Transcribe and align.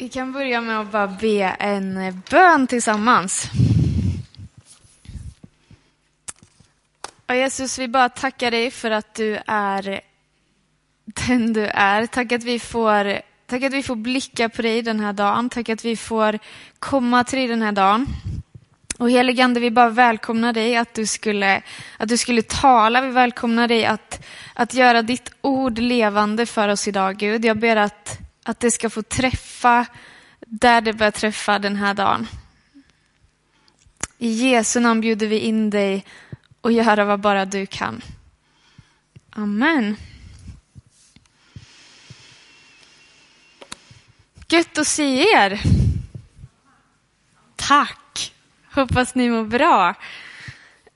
Vi 0.00 0.08
kan 0.08 0.32
börja 0.32 0.60
med 0.60 0.80
att 0.80 0.92
bara 0.92 1.06
be 1.06 1.56
en 1.58 2.22
bön 2.30 2.66
tillsammans. 2.66 3.50
Och 7.26 7.34
Jesus, 7.36 7.78
vi 7.78 7.88
bara 7.88 8.08
tackar 8.08 8.50
dig 8.50 8.70
för 8.70 8.90
att 8.90 9.14
du 9.14 9.38
är 9.46 10.00
den 11.04 11.52
du 11.52 11.66
är. 11.66 12.06
Tack 12.06 12.32
att 12.32 12.44
vi 12.44 12.58
får, 12.58 13.20
tack 13.46 13.62
att 13.62 13.72
vi 13.72 13.82
får 13.82 13.96
blicka 13.96 14.48
på 14.48 14.62
dig 14.62 14.82
den 14.82 15.00
här 15.00 15.12
dagen. 15.12 15.50
Tack 15.50 15.68
att 15.68 15.84
vi 15.84 15.96
får 15.96 16.38
komma 16.78 17.24
till 17.24 17.38
dig 17.38 17.48
den 17.48 17.62
här 17.62 17.72
dagen. 17.72 18.06
Och 18.98 19.10
heligande, 19.10 19.60
vi 19.60 19.70
bara 19.70 19.90
välkomnar 19.90 20.52
dig 20.52 20.76
att 20.76 20.94
du 20.94 21.06
skulle, 21.06 21.62
att 21.96 22.08
du 22.08 22.16
skulle 22.16 22.42
tala. 22.42 23.00
Vi 23.00 23.10
välkomnar 23.10 23.68
dig 23.68 23.86
att, 23.86 24.26
att 24.54 24.74
göra 24.74 25.02
ditt 25.02 25.32
ord 25.40 25.78
levande 25.78 26.46
för 26.46 26.68
oss 26.68 26.88
idag, 26.88 27.16
Gud. 27.16 27.44
Jag 27.44 27.58
ber 27.58 27.76
att, 27.76 28.29
att 28.50 28.60
det 28.60 28.70
ska 28.70 28.90
få 28.90 29.02
träffa 29.02 29.86
där 30.40 30.80
det 30.80 30.92
bör 30.92 31.10
träffa 31.10 31.58
den 31.58 31.76
här 31.76 31.94
dagen. 31.94 32.28
I 34.18 34.28
Jesu 34.28 34.80
namn 34.80 35.00
bjuder 35.00 35.26
vi 35.26 35.38
in 35.38 35.70
dig 35.70 36.04
och 36.60 36.72
göra 36.72 37.04
vad 37.04 37.20
bara 37.20 37.44
du 37.44 37.66
kan. 37.66 38.02
Amen. 39.30 39.96
Gött 44.48 44.78
att 44.78 44.86
se 44.86 45.22
er. 45.34 45.60
Tack. 47.56 48.34
Hoppas 48.72 49.14
ni 49.14 49.30
mår 49.30 49.44
bra. 49.44 49.94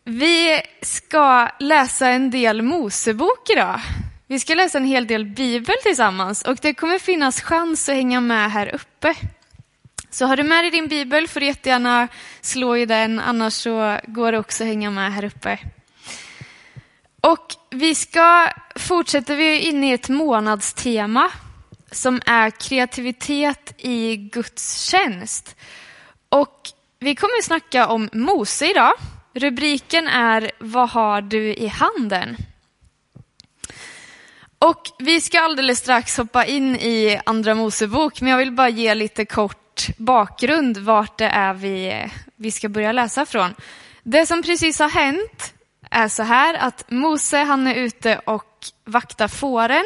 Vi 0.05 0.62
ska 0.82 1.48
läsa 1.60 2.08
en 2.08 2.30
del 2.30 2.62
Mosebok 2.62 3.50
idag. 3.50 3.80
Vi 4.27 4.38
ska 4.38 4.55
läsa 4.55 4.78
en 4.78 4.84
hel 4.84 5.06
del 5.06 5.24
Bibel 5.24 5.74
tillsammans 5.83 6.42
och 6.42 6.59
det 6.62 6.74
kommer 6.74 6.98
finnas 6.98 7.41
chans 7.41 7.88
att 7.88 7.95
hänga 7.95 8.20
med 8.20 8.50
här 8.50 8.74
uppe. 8.74 9.14
Så 10.10 10.27
har 10.27 10.37
du 10.37 10.42
med 10.42 10.64
dig 10.64 10.70
din 10.70 10.88
bibel 10.88 11.28
får 11.28 11.41
du 11.41 11.47
jättegärna 11.47 12.08
slå 12.41 12.77
i 12.77 12.86
den, 12.86 13.20
annars 13.20 13.53
så 13.53 13.98
går 14.06 14.33
det 14.33 14.39
också 14.39 14.64
att 14.64 14.69
hänga 14.69 14.91
med 14.91 15.12
här 15.12 15.25
uppe. 15.25 15.58
Och 17.20 17.55
vi 17.70 17.94
ska 17.94 18.48
fortsätta, 18.77 19.34
vi 19.34 19.56
är 19.56 19.61
inne 19.61 19.91
i 19.91 19.92
ett 19.92 20.08
månadstema 20.08 21.31
som 21.91 22.20
är 22.27 22.50
kreativitet 22.50 23.75
i 23.78 24.16
Guds 24.16 24.83
tjänst. 24.83 25.56
Och 26.28 26.61
vi 26.98 27.14
kommer 27.14 27.38
att 27.38 27.44
snacka 27.44 27.88
om 27.88 28.09
Mose 28.12 28.70
idag. 28.70 28.92
Rubriken 29.34 30.09
är 30.09 30.50
Vad 30.59 30.91
har 30.91 31.22
du 31.22 31.55
i 31.55 31.66
handen? 31.66 32.36
Och 34.64 34.90
vi 34.98 35.20
ska 35.20 35.40
alldeles 35.40 35.78
strax 35.78 36.16
hoppa 36.16 36.44
in 36.44 36.76
i 36.76 37.20
Andra 37.26 37.54
Mosebok, 37.54 38.20
men 38.20 38.30
jag 38.30 38.38
vill 38.38 38.52
bara 38.52 38.68
ge 38.68 38.94
lite 38.94 39.24
kort 39.24 39.86
bakgrund 39.96 40.78
vart 40.78 41.18
det 41.18 41.26
är 41.26 41.54
vi, 41.54 42.06
vi 42.36 42.50
ska 42.50 42.68
börja 42.68 42.92
läsa 42.92 43.26
från. 43.26 43.54
Det 44.02 44.26
som 44.26 44.42
precis 44.42 44.78
har 44.78 44.88
hänt 44.88 45.54
är 45.90 46.08
så 46.08 46.22
här 46.22 46.54
att 46.54 46.90
Mose 46.90 47.38
han 47.38 47.66
är 47.66 47.74
ute 47.74 48.20
och 48.24 48.66
vaktar 48.84 49.28
fåren. 49.28 49.84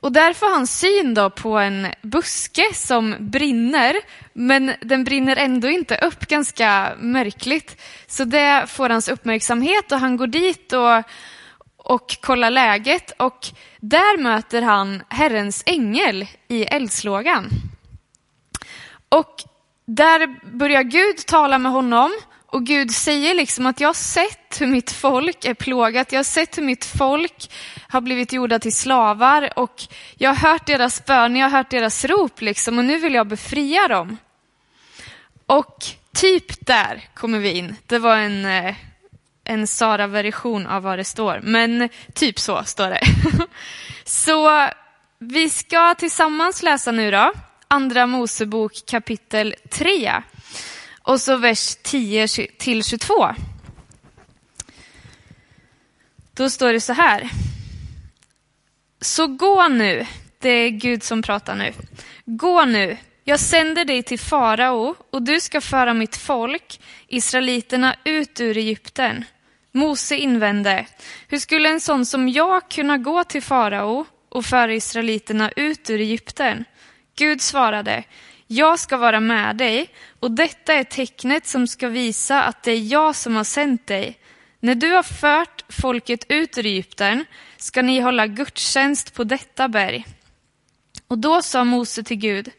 Och 0.00 0.12
där 0.12 0.32
får 0.32 0.50
han 0.50 0.66
syn 0.66 1.14
då 1.14 1.30
på 1.30 1.58
en 1.58 1.86
buske 2.02 2.74
som 2.74 3.16
brinner, 3.18 3.96
men 4.32 4.72
den 4.80 5.04
brinner 5.04 5.36
ändå 5.36 5.68
inte 5.68 5.96
upp, 5.96 6.26
ganska 6.26 6.92
märkligt. 6.98 7.82
Så 8.06 8.24
det 8.24 8.64
får 8.68 8.88
hans 8.88 9.08
uppmärksamhet 9.08 9.92
och 9.92 10.00
han 10.00 10.16
går 10.16 10.26
dit 10.26 10.72
och, 10.72 11.04
och 11.78 12.16
kollar 12.20 12.50
läget 12.50 13.10
och 13.16 13.46
där 13.80 14.18
möter 14.18 14.62
han 14.62 15.02
Herrens 15.08 15.62
ängel 15.66 16.26
i 16.48 16.64
eldslågan. 16.64 17.50
Och 19.08 19.44
där 19.84 20.40
börjar 20.56 20.82
Gud 20.82 21.16
tala 21.26 21.58
med 21.58 21.72
honom 21.72 22.10
och 22.46 22.66
Gud 22.66 22.90
säger 22.90 23.34
liksom 23.34 23.66
att 23.66 23.80
jag 23.80 23.88
har 23.88 23.94
sett 23.94 24.60
hur 24.60 24.66
mitt 24.66 24.90
folk 24.90 25.44
är 25.44 25.54
plågat, 25.54 26.12
jag 26.12 26.18
har 26.18 26.24
sett 26.24 26.58
hur 26.58 26.62
mitt 26.62 26.84
folk 26.84 27.50
har 27.88 28.00
blivit 28.00 28.32
gjorda 28.32 28.58
till 28.58 28.76
slavar 28.76 29.58
och 29.58 29.82
jag 30.14 30.34
har 30.34 30.50
hört 30.50 30.66
deras 30.66 31.04
bön, 31.04 31.36
jag 31.36 31.50
har 31.50 31.58
hört 31.58 31.70
deras 31.70 32.04
rop 32.04 32.40
liksom 32.40 32.78
och 32.78 32.84
nu 32.84 32.98
vill 32.98 33.14
jag 33.14 33.26
befria 33.26 33.88
dem. 33.88 34.16
Och 35.46 35.84
typ 36.14 36.66
där 36.66 37.04
kommer 37.14 37.38
vi 37.38 37.52
in. 37.52 37.76
Det 37.86 37.98
var 37.98 38.16
en, 38.16 38.44
eh, 38.44 38.74
en 39.48 39.66
Sara-version 39.66 40.66
av 40.66 40.82
vad 40.82 40.98
det 40.98 41.04
står, 41.04 41.40
men 41.42 41.88
typ 42.14 42.38
så 42.38 42.64
står 42.64 42.90
det. 42.90 43.00
Så 44.04 44.68
vi 45.18 45.50
ska 45.50 45.94
tillsammans 45.94 46.62
läsa 46.62 46.92
nu 46.92 47.10
då 47.10 47.32
Andra 47.68 48.06
Mosebok 48.06 48.72
kapitel 48.86 49.54
3 49.70 50.22
och 51.02 51.20
så 51.20 51.36
vers 51.36 51.76
10 51.82 52.28
till 52.58 52.84
22. 52.84 53.34
Då 56.34 56.50
står 56.50 56.72
det 56.72 56.80
så 56.80 56.92
här. 56.92 57.30
Så 59.00 59.26
gå 59.26 59.68
nu, 59.68 60.06
det 60.38 60.48
är 60.48 60.70
Gud 60.70 61.02
som 61.02 61.22
pratar 61.22 61.54
nu. 61.54 61.72
Gå 62.24 62.64
nu, 62.64 62.96
jag 63.24 63.40
sänder 63.40 63.84
dig 63.84 64.02
till 64.02 64.18
farao 64.18 64.94
och 65.10 65.22
du 65.22 65.40
ska 65.40 65.60
föra 65.60 65.94
mitt 65.94 66.16
folk, 66.16 66.80
israeliterna, 67.06 67.96
ut 68.04 68.40
ur 68.40 68.56
Egypten. 68.56 69.24
Mose 69.72 70.16
invände, 70.16 70.86
hur 71.28 71.38
skulle 71.38 71.68
en 71.68 71.80
sån 71.80 72.06
som 72.06 72.28
jag 72.28 72.70
kunna 72.70 72.98
gå 72.98 73.24
till 73.24 73.42
farao 73.42 74.06
och 74.28 74.44
föra 74.44 74.74
israeliterna 74.74 75.50
ut 75.56 75.90
ur 75.90 76.00
Egypten? 76.00 76.64
Gud 77.16 77.40
svarade, 77.40 78.04
jag 78.46 78.78
ska 78.78 78.96
vara 78.96 79.20
med 79.20 79.56
dig 79.56 79.90
och 80.20 80.30
detta 80.30 80.74
är 80.74 80.84
tecknet 80.84 81.46
som 81.46 81.66
ska 81.66 81.88
visa 81.88 82.42
att 82.42 82.62
det 82.62 82.72
är 82.72 82.92
jag 82.92 83.16
som 83.16 83.36
har 83.36 83.44
sänt 83.44 83.86
dig. 83.86 84.18
När 84.60 84.74
du 84.74 84.90
har 84.90 85.02
fört 85.02 85.64
folket 85.68 86.24
ut 86.28 86.58
ur 86.58 86.66
Egypten 86.66 87.24
ska 87.56 87.82
ni 87.82 88.00
hålla 88.00 88.26
gudstjänst 88.26 89.14
på 89.14 89.24
detta 89.24 89.68
berg. 89.68 90.06
Och 91.08 91.18
då 91.18 91.42
sa 91.42 91.64
Mose 91.64 92.02
till 92.02 92.16
Gud, 92.16 92.50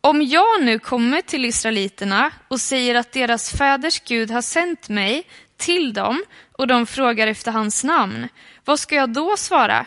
om 0.00 0.22
jag 0.22 0.62
nu 0.64 0.78
kommer 0.78 1.22
till 1.22 1.44
israeliterna 1.44 2.30
och 2.48 2.60
säger 2.60 2.94
att 2.94 3.12
deras 3.12 3.50
fäders 3.50 4.00
Gud 4.00 4.30
har 4.30 4.42
sänt 4.42 4.88
mig 4.88 5.26
till 5.64 5.92
dem 5.92 6.24
och 6.52 6.66
de 6.66 6.86
frågar 6.86 7.26
efter 7.26 7.52
hans 7.52 7.84
namn, 7.84 8.28
vad 8.64 8.80
ska 8.80 8.94
jag 8.94 9.12
då 9.12 9.36
svara? 9.36 9.86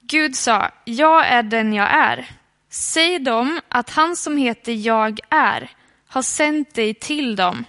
Gud 0.00 0.36
sa, 0.36 0.70
jag 0.84 1.26
är 1.26 1.42
den 1.42 1.72
jag 1.72 1.90
är. 1.90 2.30
Säg 2.70 3.18
dem 3.18 3.60
att 3.68 3.90
han 3.90 4.16
som 4.16 4.36
heter 4.36 4.72
Jag 4.72 5.20
är 5.30 5.70
har 6.08 6.22
sänt 6.22 6.74
dig 6.74 6.94
till 6.94 7.36
dem. 7.36 7.64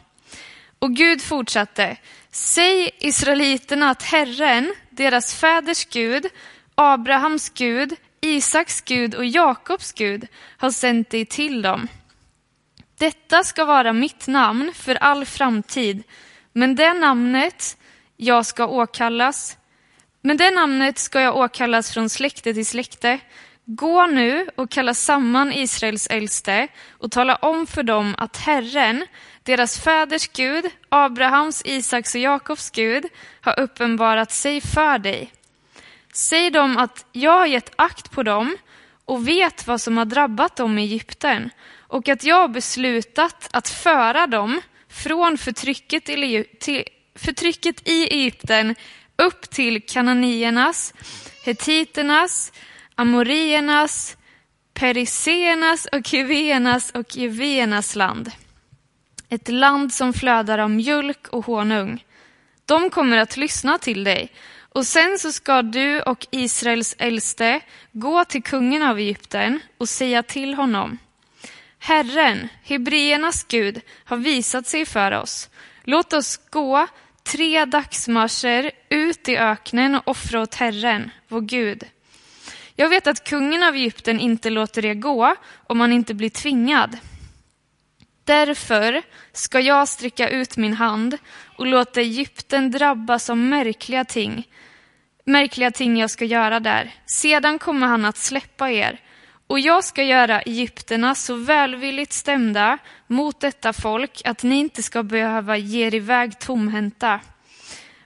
Och 0.79 0.95
Gud 0.95 1.21
fortsatte. 1.21 1.97
Säg 2.31 2.91
israeliterna 2.99 3.89
att 3.89 4.03
Herren, 4.03 4.73
deras 4.89 5.35
fäders 5.35 5.85
Gud, 5.85 6.25
Abrahams 6.75 7.49
Gud, 7.49 7.95
Isaks 8.21 8.81
Gud 8.81 9.15
och 9.15 9.25
Jakobs 9.25 9.93
Gud 9.93 10.27
har 10.57 10.71
sänt 10.71 11.09
dig 11.09 11.25
till 11.25 11.61
dem. 11.61 11.87
Detta 12.97 13.43
ska 13.43 13.65
vara 13.65 13.93
mitt 13.93 14.27
namn 14.27 14.71
för 14.75 14.95
all 14.95 15.25
framtid, 15.25 16.03
men 16.57 16.75
det 16.75 16.93
namnet 16.93 17.77
jag 18.15 18.45
ska 18.45 18.67
åkallas, 18.67 19.57
men 20.21 20.37
det 20.37 20.51
namnet 20.51 20.97
ska 20.97 21.21
jag 21.21 21.37
åkallas 21.37 21.93
från 21.93 22.09
släkte 22.09 22.53
till 22.53 22.65
släkte 22.65 23.19
Gå 23.65 24.05
nu 24.05 24.49
och 24.55 24.71
kalla 24.71 24.93
samman 24.93 25.53
Israels 25.53 26.07
äldste 26.07 26.67
och 26.91 27.11
tala 27.11 27.35
om 27.35 27.67
för 27.67 27.83
dem 27.83 28.15
att 28.17 28.37
Herren, 28.37 29.05
deras 29.43 29.79
fäders 29.79 30.27
Gud, 30.27 30.65
Abrahams, 30.89 31.61
Isaks 31.65 32.15
och 32.15 32.21
Jakobs 32.21 32.71
Gud, 32.71 33.05
har 33.41 33.59
uppenbarat 33.59 34.31
sig 34.31 34.61
för 34.61 34.97
dig. 34.97 35.31
Säg 36.13 36.49
dem 36.49 36.77
att 36.77 37.05
jag 37.11 37.39
har 37.39 37.45
gett 37.45 37.73
akt 37.75 38.11
på 38.11 38.23
dem 38.23 38.57
och 39.05 39.27
vet 39.27 39.67
vad 39.67 39.81
som 39.81 39.97
har 39.97 40.05
drabbat 40.05 40.55
dem 40.55 40.77
i 40.77 40.83
Egypten 40.83 41.49
och 41.77 42.09
att 42.09 42.23
jag 42.23 42.35
har 42.35 42.47
beslutat 42.47 43.49
att 43.51 43.69
föra 43.69 44.27
dem 44.27 44.61
från 44.97 45.37
förtrycket 45.37 46.09
i, 46.09 46.45
till, 46.59 46.83
förtrycket 47.15 47.87
i 47.89 48.03
Egypten 48.03 48.75
upp 49.15 49.49
till 49.49 49.81
kananiernas, 49.81 50.93
hetiternas, 51.45 52.53
amoriernas, 52.95 54.17
periseernas 54.73 55.85
och 55.85 56.05
kivenas 56.05 56.91
och 56.91 57.17
gevenas 57.17 57.95
land. 57.95 58.31
Ett 59.29 59.49
land 59.49 59.93
som 59.93 60.13
flödar 60.13 60.57
av 60.57 60.69
mjölk 60.69 61.27
och 61.27 61.45
honung. 61.45 62.05
De 62.65 62.89
kommer 62.89 63.17
att 63.17 63.37
lyssna 63.37 63.77
till 63.77 64.03
dig 64.03 64.31
och 64.77 64.85
sen 64.87 65.19
så 65.19 65.31
ska 65.31 65.61
du 65.61 66.01
och 66.01 66.27
Israels 66.31 66.95
äldste 66.97 67.61
gå 67.91 68.25
till 68.25 68.43
kungen 68.43 68.83
av 68.83 68.99
Egypten 68.99 69.59
och 69.77 69.89
säga 69.89 70.23
till 70.23 70.53
honom. 70.53 70.97
Herren, 71.87 72.49
hebreernas 72.63 73.43
Gud, 73.43 73.81
har 74.03 74.17
visat 74.17 74.67
sig 74.67 74.85
för 74.85 75.11
oss. 75.11 75.49
Låt 75.83 76.13
oss 76.13 76.39
gå 76.49 76.87
tre 77.23 77.65
dagsmarscher 77.65 78.71
ut 78.89 79.29
i 79.29 79.37
öknen 79.37 79.95
och 79.95 80.07
offra 80.07 80.41
åt 80.41 80.55
Herren, 80.55 81.11
vår 81.27 81.41
Gud. 81.41 81.83
Jag 82.75 82.89
vet 82.89 83.07
att 83.07 83.23
kungen 83.23 83.63
av 83.63 83.75
Egypten 83.75 84.19
inte 84.19 84.49
låter 84.49 84.85
er 84.85 84.93
gå 84.93 85.35
om 85.67 85.77
man 85.77 85.93
inte 85.93 86.13
blir 86.13 86.29
tvingad. 86.29 86.97
Därför 88.23 89.01
ska 89.31 89.59
jag 89.59 89.87
sträcka 89.87 90.29
ut 90.29 90.57
min 90.57 90.73
hand 90.73 91.17
och 91.57 91.67
låta 91.67 92.01
Egypten 92.01 92.71
drabbas 92.71 93.29
av 93.29 93.37
märkliga 93.37 94.05
ting. 94.05 94.47
Märkliga 95.25 95.71
ting 95.71 95.97
jag 95.97 96.09
ska 96.09 96.25
göra 96.25 96.59
där. 96.59 96.95
Sedan 97.05 97.59
kommer 97.59 97.87
han 97.87 98.05
att 98.05 98.17
släppa 98.17 98.71
er. 98.71 98.99
Och 99.47 99.59
jag 99.59 99.83
ska 99.83 100.03
göra 100.03 100.41
egyptierna 100.41 101.15
så 101.15 101.35
välvilligt 101.35 102.13
stämda 102.13 102.77
mot 103.07 103.39
detta 103.39 103.73
folk 103.73 104.21
att 104.25 104.43
ni 104.43 104.55
inte 104.55 104.83
ska 104.83 105.03
behöva 105.03 105.57
ge 105.57 105.87
er 105.87 105.95
iväg 105.95 106.39
tomhänta. 106.39 107.19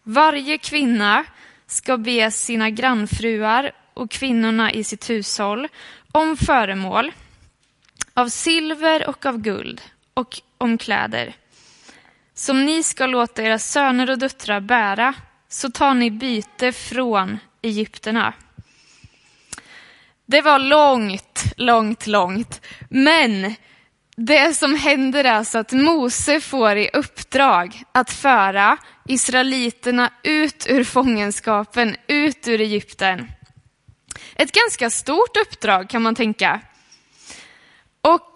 Varje 0.04 0.58
kvinna 0.58 1.24
ska 1.68 1.98
be 1.98 2.32
sina 2.32 2.70
grannfruar 2.70 3.72
och 3.94 4.12
kvinnorna 4.12 4.72
i 4.72 4.84
sitt 4.84 5.10
hushåll 5.10 5.68
om 6.12 6.38
föremål 6.38 7.12
av 8.14 8.28
silver 8.28 9.10
och 9.10 9.26
av 9.26 9.38
guld 9.38 9.82
och 10.14 10.42
om 10.58 10.78
kläder 10.78 11.36
som 12.42 12.66
ni 12.66 12.84
ska 12.84 13.06
låta 13.06 13.44
era 13.44 13.60
söner 13.60 14.10
och 14.10 14.18
döttrar 14.18 14.60
bära, 14.60 15.14
så 15.48 15.72
tar 15.72 15.94
ni 15.94 16.12
byte 16.12 16.72
från 16.72 17.40
egyptierna. 17.62 18.34
Det 20.26 20.42
var 20.42 20.60
långt, 20.60 21.31
långt, 21.58 22.08
långt. 22.08 22.62
Men 22.90 23.56
det 24.16 24.54
som 24.54 24.76
händer 24.76 25.24
är 25.24 25.32
alltså 25.32 25.58
att 25.58 25.72
Mose 25.72 26.40
får 26.40 26.78
i 26.78 26.90
uppdrag 26.94 27.84
att 27.92 28.12
föra 28.12 28.78
israeliterna 29.08 30.14
ut 30.24 30.66
ur 30.70 30.84
fångenskapen, 30.84 31.96
ut 32.08 32.48
ur 32.48 32.62
Egypten. 32.62 33.32
Ett 34.36 34.52
ganska 34.52 34.90
stort 34.90 35.38
uppdrag 35.38 35.90
kan 35.90 36.02
man 36.02 36.16
tänka. 36.16 36.62
Och 38.02 38.32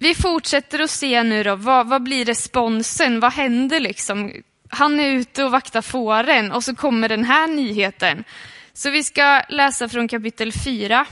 vi 0.00 0.14
fortsätter 0.14 0.78
att 0.78 0.90
se 0.90 1.22
nu 1.22 1.42
då, 1.42 1.56
vad, 1.56 1.88
vad 1.88 2.02
blir 2.02 2.24
responsen? 2.24 3.20
Vad 3.20 3.32
händer 3.32 3.80
liksom? 3.80 4.32
Han 4.68 5.00
är 5.00 5.10
ute 5.10 5.44
och 5.44 5.50
vaktar 5.50 5.82
fåren 5.82 6.52
och 6.52 6.64
så 6.64 6.74
kommer 6.74 7.08
den 7.08 7.24
här 7.24 7.46
nyheten. 7.46 8.24
Så 8.72 8.90
vi 8.90 9.02
ska 9.02 9.42
läsa 9.48 9.88
från 9.88 10.08
kapitel 10.08 10.52
4. 10.52 11.06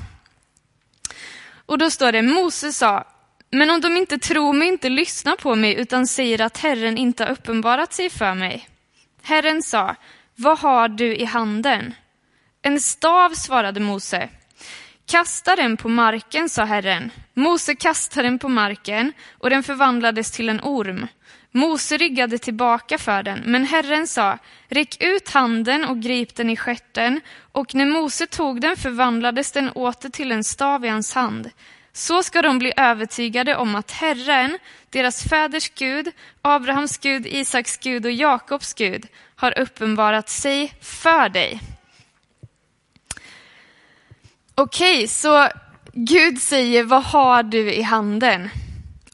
Och 1.66 1.78
då 1.78 1.90
står 1.90 2.12
det, 2.12 2.22
Mose 2.22 2.72
sa, 2.72 3.04
men 3.50 3.70
om 3.70 3.80
de 3.80 3.96
inte 3.96 4.18
tror 4.18 4.52
mig, 4.52 4.68
inte 4.68 4.88
lyssnar 4.88 5.36
på 5.36 5.54
mig, 5.54 5.74
utan 5.74 6.06
säger 6.06 6.40
att 6.40 6.58
Herren 6.58 6.98
inte 6.98 7.24
har 7.24 7.30
uppenbarat 7.30 7.92
sig 7.92 8.10
för 8.10 8.34
mig. 8.34 8.68
Herren 9.22 9.62
sa, 9.62 9.96
vad 10.36 10.58
har 10.58 10.88
du 10.88 11.16
i 11.16 11.24
handen? 11.24 11.94
En 12.62 12.80
stav, 12.80 13.30
svarade 13.30 13.80
Mose. 13.80 14.28
Kasta 15.06 15.56
den 15.56 15.76
på 15.76 15.88
marken, 15.88 16.48
sa 16.48 16.64
Herren. 16.64 17.10
Mose 17.34 17.74
kastade 17.74 18.28
den 18.28 18.38
på 18.38 18.48
marken 18.48 19.12
och 19.38 19.50
den 19.50 19.62
förvandlades 19.62 20.30
till 20.30 20.48
en 20.48 20.60
orm. 20.60 21.06
Mose 21.54 21.96
ryggade 21.96 22.38
tillbaka 22.38 22.98
för 22.98 23.22
den, 23.22 23.42
men 23.46 23.64
Herren 23.64 24.06
sa, 24.06 24.38
räck 24.68 25.02
ut 25.02 25.30
handen 25.30 25.84
och 25.84 26.00
grip 26.00 26.34
den 26.34 26.50
i 26.50 26.56
skärten, 26.56 27.20
och 27.52 27.74
när 27.74 27.86
Mose 27.86 28.26
tog 28.26 28.60
den 28.60 28.76
förvandlades 28.76 29.52
den 29.52 29.70
åter 29.70 30.08
till 30.08 30.32
en 30.32 30.44
stav 30.44 30.84
i 30.84 30.88
hans 30.88 31.14
hand. 31.14 31.50
Så 31.92 32.22
ska 32.22 32.42
de 32.42 32.58
bli 32.58 32.72
övertygade 32.76 33.56
om 33.56 33.74
att 33.74 33.90
Herren, 33.90 34.58
deras 34.90 35.22
fäders 35.22 35.68
Gud, 35.68 36.12
Abrahams 36.42 36.98
Gud, 36.98 37.26
Isaks 37.26 37.76
Gud 37.76 38.06
och 38.06 38.12
Jakobs 38.12 38.74
Gud, 38.74 39.06
har 39.36 39.58
uppenbarat 39.58 40.28
sig 40.28 40.74
för 40.80 41.28
dig. 41.28 41.60
Okej, 44.54 44.96
okay, 44.96 45.08
så 45.08 45.48
Gud 45.92 46.42
säger, 46.42 46.84
vad 46.84 47.04
har 47.04 47.42
du 47.42 47.72
i 47.72 47.82
handen? 47.82 48.50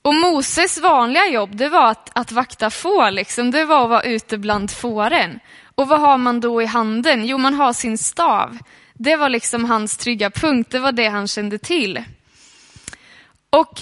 Och 0.08 0.14
Moses 0.14 0.78
vanliga 0.78 1.26
jobb, 1.28 1.56
det 1.56 1.68
var 1.68 1.90
att, 1.90 2.10
att 2.12 2.32
vakta 2.32 2.70
får, 2.70 3.10
liksom. 3.10 3.50
det 3.50 3.64
var 3.64 3.84
att 3.84 3.90
vara 3.90 4.02
ute 4.02 4.38
bland 4.38 4.70
fåren. 4.70 5.40
Och 5.74 5.88
vad 5.88 6.00
har 6.00 6.18
man 6.18 6.40
då 6.40 6.62
i 6.62 6.66
handen? 6.66 7.26
Jo, 7.26 7.38
man 7.38 7.54
har 7.54 7.72
sin 7.72 7.98
stav. 7.98 8.58
Det 8.94 9.16
var 9.16 9.28
liksom 9.28 9.64
hans 9.64 9.96
trygga 9.96 10.30
punkt, 10.30 10.70
det 10.70 10.78
var 10.78 10.92
det 10.92 11.08
han 11.08 11.28
kände 11.28 11.58
till. 11.58 12.04
Och 13.50 13.80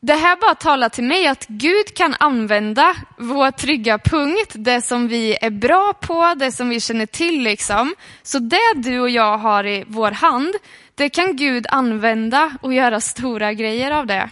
det 0.00 0.14
här 0.14 0.36
bara 0.36 0.54
talar 0.54 0.88
till 0.88 1.04
mig 1.04 1.26
att 1.26 1.46
Gud 1.46 1.94
kan 1.94 2.14
använda 2.20 2.94
vår 3.18 3.50
trygga 3.50 3.98
punkt, 3.98 4.52
det 4.54 4.82
som 4.82 5.08
vi 5.08 5.36
är 5.40 5.50
bra 5.50 5.92
på, 6.00 6.34
det 6.36 6.52
som 6.52 6.68
vi 6.68 6.80
känner 6.80 7.06
till. 7.06 7.42
liksom. 7.42 7.94
Så 8.22 8.38
det 8.38 8.74
du 8.74 9.00
och 9.00 9.10
jag 9.10 9.38
har 9.38 9.66
i 9.66 9.84
vår 9.86 10.10
hand, 10.10 10.54
det 10.94 11.08
kan 11.08 11.36
Gud 11.36 11.66
använda 11.68 12.52
och 12.62 12.74
göra 12.74 13.00
stora 13.00 13.52
grejer 13.52 13.90
av 13.90 14.06
det. 14.06 14.30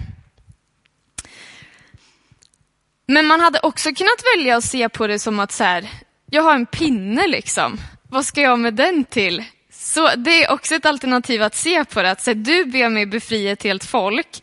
Men 3.06 3.27
man 3.27 3.41
hade 3.41 3.61
också 3.62 3.93
kunnat 3.93 4.23
välja 4.37 4.56
att 4.56 4.65
se 4.65 4.89
på 4.89 5.06
det 5.06 5.19
som 5.19 5.41
att 5.41 5.53
så 5.53 5.65
här, 5.65 5.89
jag 6.31 6.43
har 6.43 6.55
en 6.55 6.67
pinne 6.67 7.27
liksom. 7.27 7.79
Vad 8.09 8.27
ska 8.27 8.41
jag 8.41 8.59
med 8.59 8.75
den 8.75 9.05
till? 9.05 9.45
Så 9.71 10.11
det 10.17 10.45
är 10.45 10.53
också 10.53 10.75
ett 10.75 10.87
alternativ 10.87 11.43
att 11.43 11.55
se 11.55 11.85
på 11.85 12.03
det. 12.03 12.11
Att 12.11 12.23
så 12.23 12.33
du 12.33 12.65
ber 12.65 12.89
mig 12.89 13.06
befria 13.06 13.53
ett 13.53 13.62
helt 13.62 13.85
folk 13.85 14.43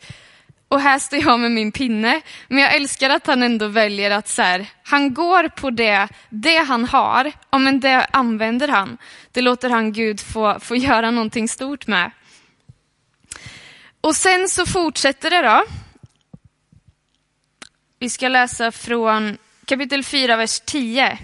och 0.72 0.80
här 0.80 0.98
står 0.98 1.18
jag 1.18 1.40
med 1.40 1.50
min 1.50 1.72
pinne. 1.72 2.20
Men 2.48 2.58
jag 2.58 2.74
älskar 2.74 3.10
att 3.10 3.26
han 3.26 3.42
ändå 3.42 3.66
väljer 3.66 4.10
att 4.10 4.28
så 4.28 4.42
här, 4.42 4.66
han 4.82 5.14
går 5.14 5.48
på 5.48 5.70
det, 5.70 6.08
det 6.28 6.56
han 6.56 6.84
har, 6.84 7.32
ja, 7.50 7.58
men 7.58 7.80
det 7.80 8.06
använder 8.10 8.68
han. 8.68 8.98
Det 9.32 9.40
låter 9.40 9.70
han 9.70 9.92
Gud 9.92 10.20
få, 10.20 10.60
få 10.60 10.76
göra 10.76 11.10
någonting 11.10 11.48
stort 11.48 11.86
med. 11.86 12.10
Och 14.00 14.16
sen 14.16 14.48
så 14.48 14.66
fortsätter 14.66 15.30
det 15.30 15.42
då. 15.42 15.64
Vi 18.02 18.10
ska 18.10 18.28
läsa 18.28 18.72
från 18.72 19.38
kapitel 19.64 20.04
4, 20.04 20.36
vers 20.36 20.60
10. 20.60 21.18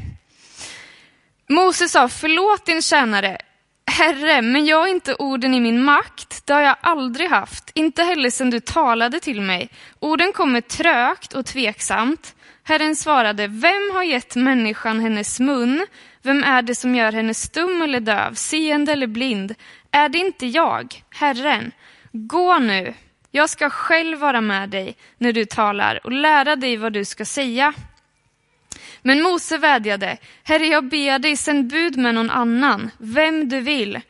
Moses 1.49 1.93
sa, 1.93 2.09
förlåt 2.09 2.67
din 2.67 2.83
tjänare, 2.83 3.39
Herre, 3.87 4.43
men 4.43 4.67
jag 4.67 4.77
har 4.77 4.87
inte 4.87 5.15
orden 5.15 5.55
i 5.55 5.61
min 5.61 5.85
makt, 5.85 6.47
det 6.47 6.53
har 6.53 6.61
jag 6.61 6.77
aldrig 6.81 7.31
haft, 7.31 7.71
inte 7.75 8.03
heller 8.03 8.31
sedan 8.31 8.51
du 8.51 8.61
talade 8.61 9.21
till 9.21 9.41
mig. 9.41 9.69
Orden 9.99 10.33
kommer 10.33 10.61
trögt 10.61 11.33
och 11.33 11.47
tveksamt. 11.47 12.35
Herren 12.63 12.97
svarade, 12.97 13.47
vem 13.47 13.91
har 13.95 14.03
gett 14.03 14.37
människan 14.37 15.01
hennes 15.01 15.41
mun? 15.41 15.87
Vem 16.23 16.45
är 16.45 16.63
det 16.63 16.75
som 16.75 16.95
gör 16.95 17.13
henne 17.13 17.35
stum 17.35 17.83
eller 17.83 18.01
döv, 18.01 18.35
seende 18.35 18.93
eller 18.93 19.07
blind? 19.07 19.55
Är 19.91 20.09
det 20.09 20.19
inte 20.19 20.47
jag, 20.47 21.03
Herren? 21.11 21.73
Gå 22.13 22.59
nu, 22.59 22.95
jag 23.31 23.51
ska 23.51 23.71
själv 23.71 24.19
vara 24.19 24.41
med 24.41 24.69
dig 24.69 24.97
när 25.19 25.33
du 25.33 25.45
talar 25.45 26.01
och 26.05 26.13
lära 26.13 26.57
dig 26.57 26.77
vad 26.77 26.93
du 26.93 27.05
ska 27.05 27.25
säga. 27.25 27.75
Men 29.03 29.23
Mose 29.23 29.59
vädjade, 29.59 30.17
Herre, 30.43 30.67
jag 30.67 30.85
ber 30.85 31.19
dig, 31.19 31.37
sänd 31.37 31.67
bud 31.67 31.97
med 31.97 32.15
någon 32.15 32.31
annan, 32.31 32.91
vem 32.99 33.49
du 33.49 33.61
vill. 33.61 34.01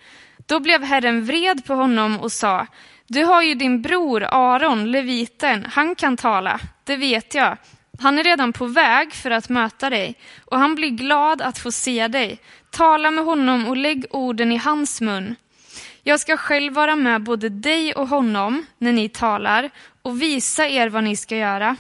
Då 0.46 0.60
blev 0.60 0.82
Herren 0.82 1.25
vred 1.25 1.64
på 1.64 1.75
honom 1.75 2.20
och 2.20 2.32
sa, 2.32 2.66
du 3.06 3.25
har 3.25 3.42
ju 3.42 3.54
din 3.54 3.82
bror 3.82 4.22
Aron, 4.30 4.90
leviten, 4.90 5.66
han 5.70 5.94
kan 5.94 6.16
tala, 6.16 6.60
det 6.84 6.96
vet 6.96 7.34
jag. 7.34 7.56
Han 8.00 8.18
är 8.18 8.25
redan 8.25 8.52
på 8.52 8.66
väg 8.66 9.12
för 9.12 9.30
att 9.30 9.48
möta 9.48 9.90
dig 9.90 10.14
och 10.44 10.58
han 10.58 10.75
blir 10.75 10.90
glad 10.90 11.42
att 11.42 11.58
få 11.58 11.72
se 11.72 12.08
dig. 12.08 12.38
Tala 12.70 13.10
med 13.10 13.25
honom 13.25 13.68
och 13.68 13.76
lägg 13.76 14.06
orden 14.10 14.52
i 14.52 14.56
hans 14.56 15.00
mun. 15.00 15.37
Jag 16.08 16.20
ska 16.20 16.36
själv 16.36 16.72
vara 16.72 16.96
med 16.96 17.22
både 17.22 17.48
dig 17.48 17.94
och 17.94 18.08
honom 18.08 18.66
när 18.78 18.92
ni 18.92 19.08
talar 19.08 19.70
och 20.02 20.22
visa 20.22 20.68
er 20.68 20.88
vad 20.88 21.04
ni 21.04 21.16
ska 21.16 21.36
göra. 21.36 21.76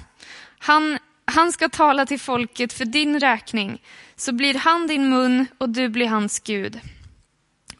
Han, 0.58 0.98
han 1.24 1.52
ska 1.52 1.68
tala 1.68 2.06
till 2.06 2.20
folket 2.20 2.72
för 2.72 2.84
din 2.84 3.20
räkning, 3.20 3.82
så 4.16 4.32
blir 4.32 4.54
han 4.54 4.86
din 4.86 5.10
mun 5.10 5.46
och 5.58 5.68
du 5.68 5.88
blir 5.88 6.06
hans 6.06 6.40
Gud. 6.40 6.80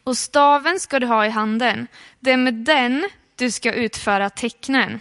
Och 0.03 0.17
staven 0.17 0.79
ska 0.79 0.99
du 0.99 1.07
ha 1.07 1.25
i 1.25 1.29
handen, 1.29 1.87
det 2.19 2.31
är 2.31 2.37
med 2.37 2.53
den 2.53 3.09
du 3.35 3.51
ska 3.51 3.73
utföra 3.73 4.29
tecknen. 4.29 4.99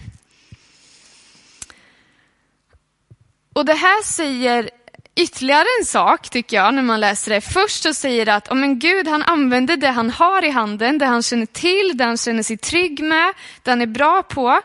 Och 3.53 3.65
det 3.65 3.75
här 3.75 4.03
säger 4.03 4.71
ytterligare 5.19 5.67
en 5.81 5.85
sak 5.85 6.31
tycker 6.31 6.57
jag 6.57 6.75
när 6.75 6.83
man 6.83 7.01
läser 7.01 7.31
det. 7.31 7.41
Först 7.41 7.83
så 7.83 7.95
säger 7.95 8.27
det 8.27 8.35
att 8.35 8.49
oh, 8.49 8.57
men 8.57 8.79
Gud 8.79 9.09
han 9.09 9.23
använder 9.23 9.77
det 9.77 9.89
han 9.89 10.11
har 10.11 10.45
i 10.45 10.51
handen, 10.51 10.99
det 10.99 11.07
han 11.07 11.23
känner 11.23 11.47
till, 11.47 11.93
det 11.95 12.05
han 12.05 12.17
känner 12.17 12.43
sig 12.43 12.57
trygg 12.57 13.03
med, 13.03 13.35
det 13.63 13.71
han 13.71 13.83
är 13.83 13.87
bra 13.87 14.23
på. 14.23 14.61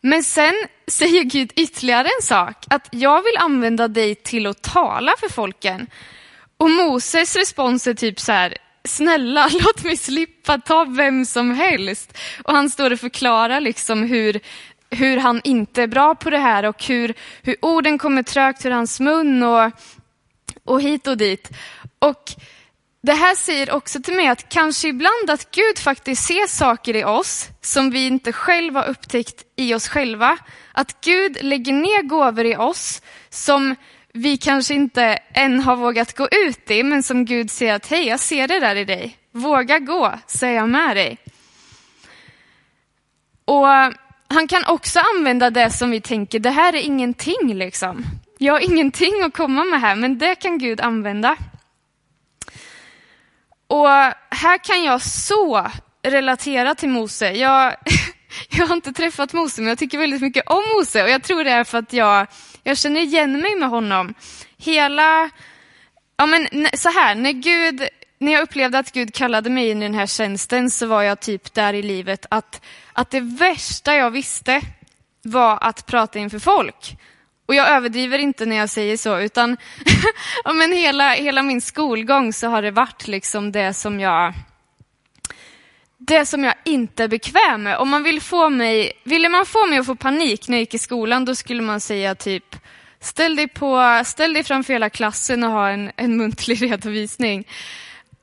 Men 0.00 0.22
sen 0.22 0.54
säger 0.86 1.22
Gud 1.22 1.52
ytterligare 1.56 2.08
en 2.18 2.22
sak, 2.22 2.64
att 2.70 2.88
jag 2.90 3.22
vill 3.22 3.36
använda 3.38 3.88
dig 3.88 4.14
till 4.14 4.46
att 4.46 4.62
tala 4.62 5.12
för 5.20 5.28
folken. 5.28 5.86
Och 6.56 6.70
Moses 6.70 7.36
respons 7.36 7.86
är 7.86 7.94
typ 7.94 8.20
så 8.20 8.32
här, 8.32 8.58
snälla 8.84 9.48
låt 9.52 9.84
mig 9.84 9.96
slippa 9.96 10.58
ta 10.58 10.84
vem 10.84 11.24
som 11.24 11.50
helst. 11.54 12.18
Och 12.44 12.54
han 12.54 12.70
står 12.70 12.90
och 12.90 13.00
förklarar 13.00 13.60
liksom 13.60 14.02
hur, 14.02 14.40
hur 14.90 15.16
han 15.16 15.40
inte 15.44 15.82
är 15.82 15.86
bra 15.86 16.14
på 16.14 16.30
det 16.30 16.38
här 16.38 16.64
och 16.64 16.84
hur, 16.84 17.14
hur 17.42 17.56
orden 17.62 17.98
kommer 17.98 18.22
trögt 18.22 18.66
ur 18.66 18.70
hans 18.70 19.00
mun 19.00 19.42
och, 19.42 19.72
och 20.64 20.82
hit 20.82 21.06
och 21.06 21.16
dit. 21.16 21.50
Och 21.98 22.34
det 23.02 23.12
här 23.12 23.34
säger 23.34 23.70
också 23.70 24.02
till 24.02 24.14
mig 24.14 24.28
att 24.28 24.48
kanske 24.48 24.88
ibland 24.88 25.30
att 25.30 25.50
Gud 25.50 25.78
faktiskt 25.78 26.24
ser 26.24 26.46
saker 26.46 26.96
i 26.96 27.04
oss 27.04 27.48
som 27.60 27.90
vi 27.90 28.06
inte 28.06 28.32
själva 28.32 28.80
har 28.80 28.88
upptäckt 28.88 29.44
i 29.56 29.74
oss 29.74 29.88
själva. 29.88 30.38
Att 30.72 31.00
Gud 31.00 31.38
lägger 31.40 31.72
ner 31.72 32.02
gåvor 32.02 32.44
i 32.44 32.56
oss 32.56 33.02
som 33.30 33.74
vi 34.12 34.36
kanske 34.36 34.74
inte 34.74 35.18
än 35.32 35.60
har 35.60 35.76
vågat 35.76 36.16
gå 36.16 36.28
ut 36.30 36.70
i, 36.70 36.82
men 36.82 37.02
som 37.02 37.24
Gud 37.24 37.50
säger 37.50 37.74
att 37.74 37.86
hej, 37.86 38.06
jag 38.06 38.20
ser 38.20 38.48
det 38.48 38.60
där 38.60 38.76
i 38.76 38.84
dig. 38.84 39.18
Våga 39.32 39.78
gå, 39.78 40.12
så 40.26 40.46
är 40.46 40.50
jag 40.50 40.68
med 40.68 40.96
dig. 40.96 41.18
Och 43.44 43.66
han 44.28 44.48
kan 44.48 44.64
också 44.64 45.00
använda 45.16 45.50
det 45.50 45.70
som 45.70 45.90
vi 45.90 46.00
tänker, 46.00 46.38
det 46.38 46.50
här 46.50 46.74
är 46.74 46.80
ingenting 46.80 47.54
liksom. 47.54 48.04
Jag 48.38 48.52
har 48.52 48.60
ingenting 48.60 49.22
att 49.22 49.36
komma 49.36 49.64
med 49.64 49.80
här, 49.80 49.96
men 49.96 50.18
det 50.18 50.34
kan 50.34 50.58
Gud 50.58 50.80
använda. 50.80 51.36
Och 53.66 53.88
här 54.30 54.64
kan 54.64 54.84
jag 54.84 55.02
så 55.02 55.66
relatera 56.02 56.74
till 56.74 56.88
Mose. 56.88 57.32
Jag, 57.32 57.74
jag 58.50 58.66
har 58.66 58.74
inte 58.74 58.92
träffat 58.92 59.32
Mose, 59.32 59.60
men 59.60 59.68
jag 59.68 59.78
tycker 59.78 59.98
väldigt 59.98 60.22
mycket 60.22 60.48
om 60.48 60.62
Mose 60.76 61.02
och 61.02 61.10
jag 61.10 61.22
tror 61.22 61.44
det 61.44 61.50
är 61.50 61.64
för 61.64 61.78
att 61.78 61.92
jag, 61.92 62.26
jag 62.62 62.78
känner 62.78 63.00
igen 63.00 63.40
mig 63.40 63.56
med 63.56 63.68
honom. 63.68 64.14
Hela, 64.56 65.30
ja 66.16 66.26
men 66.26 66.48
så 66.74 66.88
här, 66.88 67.14
när 67.14 67.32
Gud, 67.32 67.88
när 68.18 68.32
jag 68.32 68.42
upplevde 68.42 68.78
att 68.78 68.92
Gud 68.92 69.14
kallade 69.14 69.50
mig 69.50 69.70
in 69.70 69.82
i 69.82 69.84
den 69.84 69.94
här 69.94 70.06
tjänsten 70.06 70.70
så 70.70 70.86
var 70.86 71.02
jag 71.02 71.20
typ 71.20 71.54
där 71.54 71.74
i 71.74 71.82
livet 71.82 72.26
att, 72.30 72.64
att 72.92 73.10
det 73.10 73.20
värsta 73.20 73.94
jag 73.94 74.10
visste 74.10 74.60
var 75.22 75.58
att 75.60 75.86
prata 75.86 76.18
inför 76.18 76.38
folk. 76.38 76.96
Och 77.46 77.54
jag 77.54 77.68
överdriver 77.68 78.18
inte 78.18 78.46
när 78.46 78.56
jag 78.56 78.70
säger 78.70 78.96
så, 78.96 79.18
utan 79.18 79.56
ja, 80.44 80.52
men 80.52 80.72
hela, 80.72 81.10
hela 81.10 81.42
min 81.42 81.60
skolgång 81.60 82.32
så 82.32 82.48
har 82.48 82.62
det 82.62 82.70
varit 82.70 83.08
liksom 83.08 83.52
det 83.52 83.74
som 83.74 84.00
jag 84.00 84.34
det 85.98 86.26
som 86.26 86.44
jag 86.44 86.54
inte 86.64 87.04
är 87.04 87.08
bekväm 87.08 87.62
med. 87.62 87.76
Om 87.76 87.88
man 87.88 88.02
vill 88.02 88.20
få 88.20 88.48
mig, 88.48 88.92
ville 89.04 89.28
man 89.28 89.46
få 89.46 89.66
mig 89.66 89.78
att 89.78 89.86
få 89.86 89.94
panik 89.94 90.48
när 90.48 90.56
jag 90.56 90.60
gick 90.60 90.74
i 90.74 90.78
skolan, 90.78 91.24
då 91.24 91.34
skulle 91.34 91.62
man 91.62 91.80
säga 91.80 92.14
typ 92.14 92.56
ställ 93.00 93.36
dig, 93.36 93.48
på, 93.48 94.02
ställ 94.04 94.34
dig 94.34 94.44
framför 94.44 94.72
hela 94.72 94.90
klassen 94.90 95.44
och 95.44 95.50
ha 95.50 95.68
en, 95.68 95.90
en 95.96 96.16
muntlig 96.16 96.62
redovisning. 96.70 97.46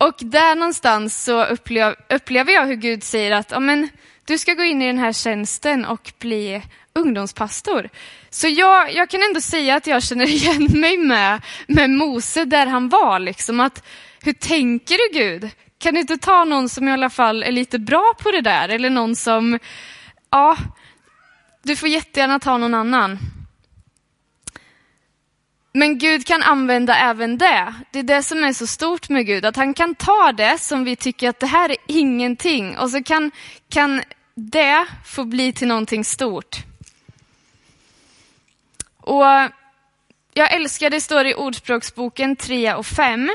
Och 0.04 0.16
där 0.20 0.56
någonstans 0.56 1.24
så 1.24 1.46
upplever, 1.46 1.96
upplever 2.10 2.54
jag 2.54 2.66
hur 2.66 2.76
Gud 2.76 3.04
säger 3.04 3.32
att 3.32 3.52
ja, 3.52 3.60
men, 3.60 3.90
du 4.26 4.38
ska 4.38 4.54
gå 4.54 4.64
in 4.64 4.82
i 4.82 4.88
den 4.88 4.98
här 4.98 5.14
tjänsten 5.14 5.86
och 5.86 6.14
bli 6.20 6.62
ungdomspastor. 6.94 7.90
Så 8.30 8.48
jag, 8.48 8.94
jag 8.94 9.10
kan 9.10 9.22
ändå 9.22 9.42
säga 9.42 9.76
att 9.76 9.88
jag 9.88 10.04
känner 10.04 10.26
igen 10.26 10.68
mig 10.80 10.98
med, 10.98 11.42
med 11.68 11.90
Mose 11.90 12.46
där 12.46 12.66
han 12.66 12.90
var. 12.90 13.20
Liksom, 13.20 13.60
att, 13.60 13.88
hur 14.24 14.34
tänker 14.34 14.96
du 14.96 15.20
Gud? 15.20 15.50
Kan 15.78 15.94
du 15.94 16.00
inte 16.00 16.18
ta 16.18 16.44
någon 16.44 16.70
som 16.70 16.88
i 16.88 16.92
alla 16.92 17.10
fall 17.10 17.44
är 17.44 17.52
lite 17.52 17.80
bra 17.80 18.14
på 18.20 18.32
det 18.32 18.42
där? 18.42 18.70
Eller 18.70 18.90
någon 18.90 19.16
som, 19.16 19.60
ja, 20.30 20.58
du 21.64 21.76
får 21.76 21.90
jättegärna 21.90 22.40
ta 22.40 22.58
någon 22.58 22.74
annan. 22.74 23.20
Men 25.76 25.98
Gud 25.98 26.26
kan 26.26 26.44
använda 26.44 26.96
även 26.96 27.38
det. 27.38 27.74
Det 27.92 28.00
är 28.00 28.04
det 28.04 28.24
som 28.24 28.44
är 28.44 28.54
så 28.54 28.68
stort 28.68 29.10
med 29.10 29.26
Gud, 29.26 29.46
att 29.46 29.56
han 29.56 29.74
kan 29.74 29.96
ta 29.96 30.32
det 30.32 30.58
som 30.58 30.84
vi 30.84 30.96
tycker 30.96 31.30
att 31.30 31.40
det 31.40 31.48
här 31.48 31.70
är 31.70 31.78
ingenting 31.88 32.78
och 32.78 32.90
så 32.90 33.04
kan, 33.04 33.32
kan 33.70 34.02
det 34.36 34.86
få 35.06 35.24
bli 35.24 35.54
till 35.54 35.68
någonting 35.68 36.06
stort. 36.06 36.58
Och 38.98 39.26
jag 40.34 40.54
älskar, 40.54 40.90
det 40.90 41.02
står 41.02 41.26
i 41.26 41.36
Ordspråksboken 41.36 42.36
3 42.36 42.74
och 42.74 42.86
5. 42.86 43.32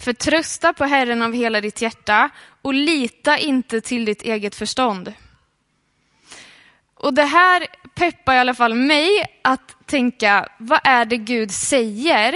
Förtrösta 0.00 0.72
på 0.72 0.84
Herren 0.84 1.22
av 1.22 1.32
hela 1.32 1.60
ditt 1.60 1.82
hjärta 1.82 2.30
och 2.62 2.74
lita 2.74 3.38
inte 3.38 3.80
till 3.80 4.04
ditt 4.04 4.22
eget 4.22 4.54
förstånd. 4.54 5.12
Och 6.94 7.14
det 7.14 7.24
här 7.24 7.66
peppar 7.94 8.34
i 8.34 8.38
alla 8.38 8.54
fall 8.54 8.74
mig 8.74 9.40
att 9.42 9.86
tänka, 9.86 10.48
vad 10.58 10.80
är 10.84 11.04
det 11.04 11.16
Gud 11.16 11.50
säger? 11.50 12.34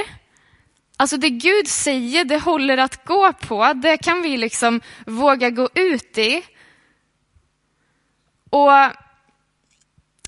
Alltså 0.97 1.17
det 1.17 1.31
Gud 1.31 1.69
säger, 1.69 2.25
det 2.25 2.39
håller 2.39 2.79
att 2.79 3.05
gå 3.05 3.33
på. 3.33 3.73
Det 3.73 3.97
kan 3.97 4.23
vi 4.23 4.37
liksom 4.37 4.81
våga 5.07 5.51
gå 5.51 5.69
ut 5.75 6.19
i. 6.19 6.43
Och 8.51 8.71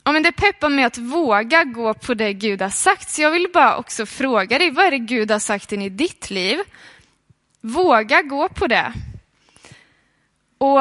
Ja, 0.08 0.12
men 0.12 0.22
det 0.22 0.32
peppar 0.32 0.68
mig 0.68 0.84
att 0.84 0.98
våga 0.98 1.64
gå 1.64 1.94
på 1.94 2.14
det 2.14 2.32
Gud 2.32 2.62
har 2.62 2.70
sagt. 2.70 3.10
Så 3.10 3.22
jag 3.22 3.30
vill 3.30 3.48
bara 3.54 3.76
också 3.76 4.06
fråga 4.06 4.58
dig, 4.58 4.70
vad 4.70 4.86
är 4.86 4.90
det 4.90 4.98
Gud 4.98 5.30
har 5.30 5.38
sagt 5.38 5.72
in 5.72 5.82
i 5.82 5.88
ditt 5.88 6.30
liv? 6.30 6.58
Våga 7.60 8.22
gå 8.22 8.48
på 8.48 8.66
det. 8.66 8.92
Och 10.58 10.80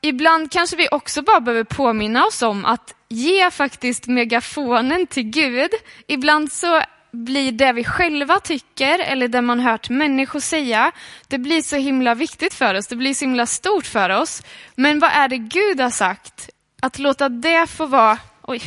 ibland 0.00 0.52
kanske 0.52 0.76
vi 0.76 0.88
också 0.90 1.22
bara 1.22 1.40
behöver 1.40 1.64
påminna 1.64 2.24
oss 2.24 2.42
om 2.42 2.64
att 2.64 2.94
ge 3.08 3.50
faktiskt 3.50 4.06
megafonen 4.06 5.06
till 5.06 5.22
Gud. 5.22 5.70
Ibland 6.06 6.52
så 6.52 6.82
blir 7.10 7.52
det 7.52 7.72
vi 7.72 7.84
själva 7.84 8.40
tycker 8.40 8.98
eller 8.98 9.28
det 9.28 9.42
man 9.42 9.60
hört 9.60 9.90
människor 9.90 10.40
säga, 10.40 10.92
det 11.28 11.38
blir 11.38 11.62
så 11.62 11.76
himla 11.76 12.14
viktigt 12.14 12.54
för 12.54 12.74
oss, 12.74 12.86
det 12.86 12.96
blir 12.96 13.14
så 13.14 13.24
himla 13.24 13.46
stort 13.46 13.86
för 13.86 14.10
oss. 14.10 14.42
Men 14.74 14.98
vad 14.98 15.10
är 15.10 15.28
det 15.28 15.38
Gud 15.38 15.80
har 15.80 15.90
sagt? 15.90 16.50
Att 16.82 16.98
låta 16.98 17.28
det 17.28 17.66
få 17.66 17.86
vara 17.86 18.18
oj, 18.42 18.60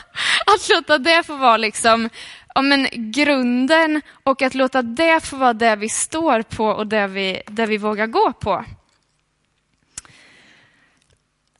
att 0.54 0.68
låta 0.68 0.98
det 0.98 1.22
få 1.22 1.36
vara 1.36 1.56
liksom, 1.56 2.10
ja, 2.54 2.62
men 2.62 2.88
grunden 2.92 4.02
och 4.24 4.42
att 4.42 4.54
låta 4.54 4.82
det 4.82 5.20
få 5.24 5.36
vara 5.36 5.52
det 5.52 5.76
vi 5.76 5.88
står 5.88 6.42
på 6.42 6.66
och 6.66 6.86
det 6.86 7.06
vi, 7.06 7.42
det 7.46 7.66
vi 7.66 7.76
vågar 7.76 8.06
gå 8.06 8.32
på. 8.32 8.64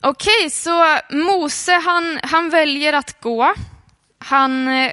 Okej, 0.06 0.50
så 0.50 0.99
Mose 1.11 1.73
han, 1.73 2.20
han 2.23 2.50
väljer 2.50 2.92
att 2.92 3.20
gå. 3.20 3.54
Han, 4.18 4.68
eh, 4.68 4.92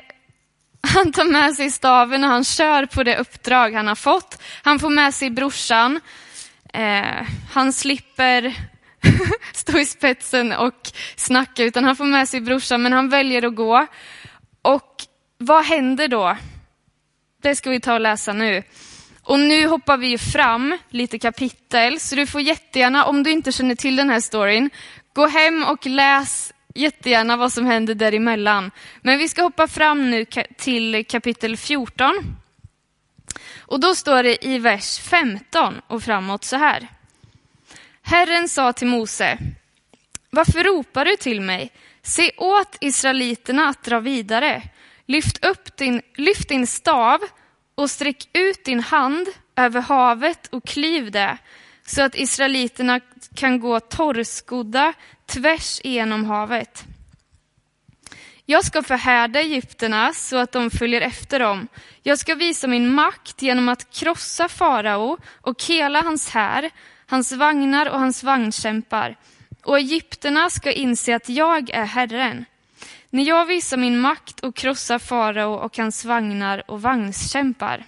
han 0.94 1.12
tar 1.12 1.24
med 1.24 1.56
sig 1.56 1.72
staven 1.72 2.24
och 2.24 2.30
han 2.30 2.44
kör 2.44 2.86
på 2.86 3.04
det 3.04 3.18
uppdrag 3.18 3.74
han 3.74 3.88
har 3.88 3.96
fått. 3.96 4.42
Han 4.64 4.80
får 4.80 4.90
med 4.90 5.14
sig 5.14 5.30
brorsan. 5.30 6.00
Eh, 6.74 7.28
han 7.52 7.74
slipper 7.74 8.54
stå 9.54 9.78
i 9.78 9.86
spetsen 9.86 10.54
och 10.54 10.92
snacka, 11.16 11.64
utan 11.64 11.84
han 11.84 11.96
får 11.96 12.06
med 12.06 12.30
sig 12.30 12.42
brorsan, 12.42 12.82
men 12.82 12.94
han 12.94 13.10
väljer 13.10 13.46
att 13.46 13.56
gå. 13.56 13.88
Och 14.62 14.96
vad 15.38 15.66
händer 15.66 16.08
då? 16.08 16.38
Det 17.42 17.56
ska 17.56 17.70
vi 17.70 17.80
ta 17.80 17.94
och 17.94 18.02
läsa 18.02 18.34
nu. 18.34 18.64
Och 19.24 19.40
nu 19.40 19.68
hoppar 19.68 19.98
vi 19.98 20.18
fram 20.18 20.78
lite 20.90 21.20
kapitel, 21.20 22.00
så 22.00 22.16
du 22.16 22.28
får 22.28 22.42
jättegärna, 22.42 23.06
om 23.06 23.24
du 23.24 23.32
inte 23.32 23.52
känner 23.52 23.76
till 23.76 23.96
den 23.96 24.10
här 24.10 24.20
storyn, 24.20 24.70
gå 25.14 25.28
hem 25.28 25.64
och 25.64 25.86
läs 25.86 26.54
jättegärna 26.76 27.38
vad 27.38 27.54
som 27.54 27.66
händer 27.66 27.96
däremellan. 27.96 28.72
Men 29.02 29.18
vi 29.18 29.30
ska 29.30 29.42
hoppa 29.42 29.68
fram 29.68 30.12
nu 30.12 30.26
till 30.58 31.06
kapitel 31.06 31.58
14. 31.58 32.38
Och 33.58 33.80
då 33.80 33.96
står 33.96 34.24
det 34.24 34.46
i 34.46 34.58
vers 34.58 35.00
15 35.00 35.82
och 35.88 36.04
framåt 36.04 36.44
så 36.44 36.56
här. 36.56 36.88
Herren 38.02 38.50
sa 38.50 38.74
till 38.74 38.88
Mose, 38.88 39.38
varför 40.30 40.64
ropar 40.64 41.06
du 41.06 41.16
till 41.16 41.42
mig? 41.42 41.72
Se 42.02 42.32
åt 42.38 42.78
israeliterna 42.80 43.68
att 43.70 43.84
dra 43.84 44.00
vidare. 44.00 44.64
Lyft 45.06 45.46
upp 45.46 45.78
din, 45.78 46.02
lyft 46.16 46.50
din 46.50 46.68
stav 46.68 47.20
och 47.76 47.92
sträck 47.92 48.30
ut 48.34 48.66
din 48.66 48.80
hand 48.80 49.28
över 49.56 49.82
havet 49.82 50.48
och 50.48 50.66
klyv 50.66 51.12
det, 51.12 51.38
så 51.86 52.02
att 52.02 52.16
israeliterna 52.16 53.00
kan 53.36 53.60
gå 53.60 53.80
torrskodda 53.80 54.94
tvärs 55.26 55.82
igenom 55.84 56.26
havet. 56.26 56.84
Jag 58.46 58.66
ska 58.66 58.84
förhärda 58.84 59.40
egyptierna 59.40 60.14
så 60.14 60.38
att 60.38 60.52
de 60.52 60.72
följer 60.72 61.02
efter 61.02 61.40
dem. 61.40 61.68
Jag 62.04 62.20
ska 62.20 62.36
visa 62.36 62.68
min 62.68 62.94
makt 62.94 63.42
genom 63.42 63.70
att 63.70 63.92
krossa 63.92 64.48
farao 64.48 65.18
och 65.42 65.64
hela 65.64 66.02
hans 66.02 66.30
här 66.30 66.72
hans 67.12 67.32
vagnar 67.32 67.90
och 67.90 68.00
hans 68.00 68.24
vagnkämpar. 68.24 69.16
Och 69.64 69.80
egyptierna 69.80 70.50
ska 70.50 70.72
inse 70.72 71.16
att 71.16 71.30
jag 71.30 71.70
är 71.70 71.86
Herren. 71.86 72.46
När 73.10 73.24
jag 73.24 73.46
visar 73.46 73.78
min 73.78 74.00
makt 74.00 74.40
och 74.40 74.56
krossar 74.56 75.00
farao 75.00 75.54
och 75.54 75.78
hans 75.78 76.06
vagnar 76.06 76.72
och 76.72 76.82
vagnskämpar. 76.82 77.86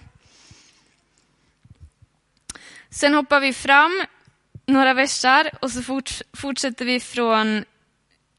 Sen 2.94 3.14
hoppar 3.14 3.40
vi 3.40 3.52
fram 3.52 4.04
några 4.66 4.94
versar 4.94 5.50
och 5.60 5.70
så 5.70 5.82
fort, 5.82 6.10
fortsätter 6.32 6.84
vi 6.84 7.00
från 7.00 7.64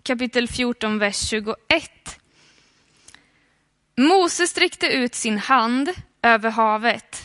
kapitel 0.03 0.47
14, 0.47 0.99
vers 0.99 1.29
21. 1.29 2.19
Mose 3.97 4.47
sträckte 4.47 4.87
ut 4.87 5.15
sin 5.15 5.37
hand 5.37 5.89
över 6.21 6.49
havet 6.49 7.21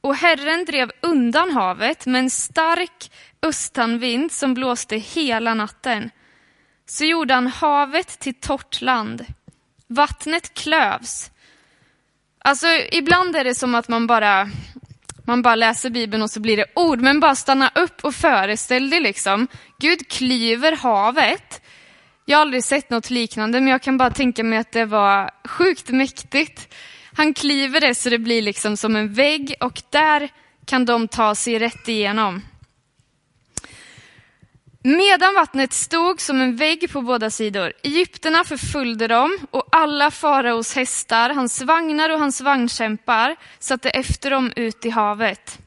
och 0.00 0.14
Herren 0.14 0.64
drev 0.64 0.90
undan 1.00 1.50
havet 1.50 2.06
med 2.06 2.18
en 2.18 2.30
stark 2.30 3.10
östanvind 3.42 4.32
som 4.32 4.54
blåste 4.54 4.96
hela 4.96 5.54
natten. 5.54 6.10
Så 6.86 7.04
gjorde 7.04 7.34
han 7.34 7.46
havet 7.46 8.18
till 8.18 8.34
torrt 8.34 8.80
land. 8.80 9.26
Vattnet 9.86 10.54
klövs. 10.54 11.30
Alltså, 12.38 12.66
ibland 12.92 13.36
är 13.36 13.44
det 13.44 13.54
som 13.54 13.74
att 13.74 13.88
man 13.88 14.06
bara 14.06 14.50
man 15.28 15.42
bara 15.42 15.54
läser 15.54 15.90
Bibeln 15.90 16.22
och 16.22 16.30
så 16.30 16.40
blir 16.40 16.56
det 16.56 16.66
ord, 16.74 17.00
men 17.00 17.20
bara 17.20 17.34
stanna 17.34 17.70
upp 17.74 18.04
och 18.04 18.14
föreställ 18.14 18.90
dig 18.90 19.00
liksom. 19.00 19.46
Gud 19.80 20.08
klyver 20.08 20.76
havet. 20.76 21.62
Jag 22.24 22.38
har 22.38 22.42
aldrig 22.42 22.64
sett 22.64 22.90
något 22.90 23.10
liknande, 23.10 23.60
men 23.60 23.70
jag 23.70 23.82
kan 23.82 23.98
bara 23.98 24.10
tänka 24.10 24.44
mig 24.44 24.58
att 24.58 24.72
det 24.72 24.84
var 24.84 25.30
sjukt 25.48 25.88
mäktigt. 25.88 26.74
Han 27.16 27.34
klyver 27.34 27.80
det 27.80 27.94
så 27.94 28.10
det 28.10 28.18
blir 28.18 28.42
liksom 28.42 28.76
som 28.76 28.96
en 28.96 29.12
vägg 29.12 29.54
och 29.60 29.82
där 29.90 30.28
kan 30.66 30.84
de 30.84 31.08
ta 31.08 31.34
sig 31.34 31.58
rätt 31.58 31.88
igenom. 31.88 32.42
Medan 34.82 35.34
vattnet 35.34 35.72
stod 35.72 36.20
som 36.20 36.40
en 36.40 36.56
vägg 36.56 36.92
på 36.92 37.02
båda 37.02 37.30
sidor. 37.30 37.72
Egypterna 37.82 38.44
förföljde 38.44 39.06
dem 39.06 39.38
och 39.50 39.68
alla 39.72 40.10
faraos 40.10 40.74
hästar, 40.74 41.30
hans 41.30 41.62
vagnar 41.62 42.10
och 42.10 42.18
hans 42.18 42.40
vagnkämpar 42.40 43.36
satte 43.58 43.90
efter 43.90 44.30
dem 44.30 44.52
ut 44.56 44.86
i 44.86 44.90
havet. 44.90 45.58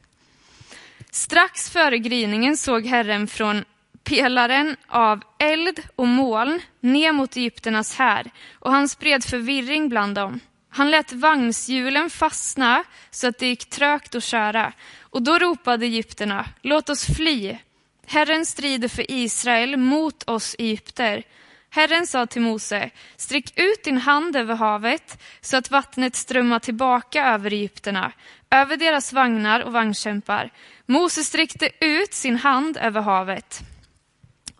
Strax 1.10 1.70
före 1.70 1.98
gryningen 1.98 2.56
såg 2.56 2.86
Herren 2.86 3.26
från 3.26 3.64
pelaren 4.04 4.76
av 4.88 5.22
eld 5.38 5.80
och 5.96 6.08
moln 6.08 6.60
ner 6.80 7.12
mot 7.12 7.36
Egypternas 7.36 7.94
här 7.98 8.30
och 8.52 8.72
han 8.72 8.88
spred 8.88 9.24
förvirring 9.24 9.88
bland 9.88 10.14
dem. 10.14 10.40
Han 10.68 10.90
lät 10.90 11.12
vagnshjulen 11.12 12.10
fastna 12.10 12.84
så 13.10 13.28
att 13.28 13.38
det 13.38 13.46
gick 13.46 13.70
trögt 13.70 14.14
att 14.14 14.24
köra 14.24 14.72
och 15.00 15.22
då 15.22 15.38
ropade 15.38 15.86
egypterna, 15.86 16.46
låt 16.62 16.88
oss 16.88 17.06
fly. 17.16 17.58
Herren 18.06 18.46
strider 18.46 18.88
för 18.88 19.10
Israel 19.10 19.76
mot 19.76 20.28
oss 20.28 20.56
egypter. 20.58 21.22
Herren 21.70 22.06
sa 22.06 22.26
till 22.26 22.42
Mose, 22.42 22.90
sträck 23.16 23.52
ut 23.56 23.84
din 23.84 23.98
hand 23.98 24.36
över 24.36 24.54
havet 24.54 25.22
så 25.40 25.56
att 25.56 25.70
vattnet 25.70 26.16
strömmar 26.16 26.58
tillbaka 26.58 27.24
över 27.24 27.52
egypterna, 27.52 28.12
över 28.50 28.76
deras 28.76 29.12
vagnar 29.12 29.60
och 29.60 29.72
vagnkämpar. 29.72 30.50
Mose 30.86 31.24
sträckte 31.24 31.70
ut 31.80 32.14
sin 32.14 32.36
hand 32.36 32.76
över 32.76 33.00
havet. 33.00 33.60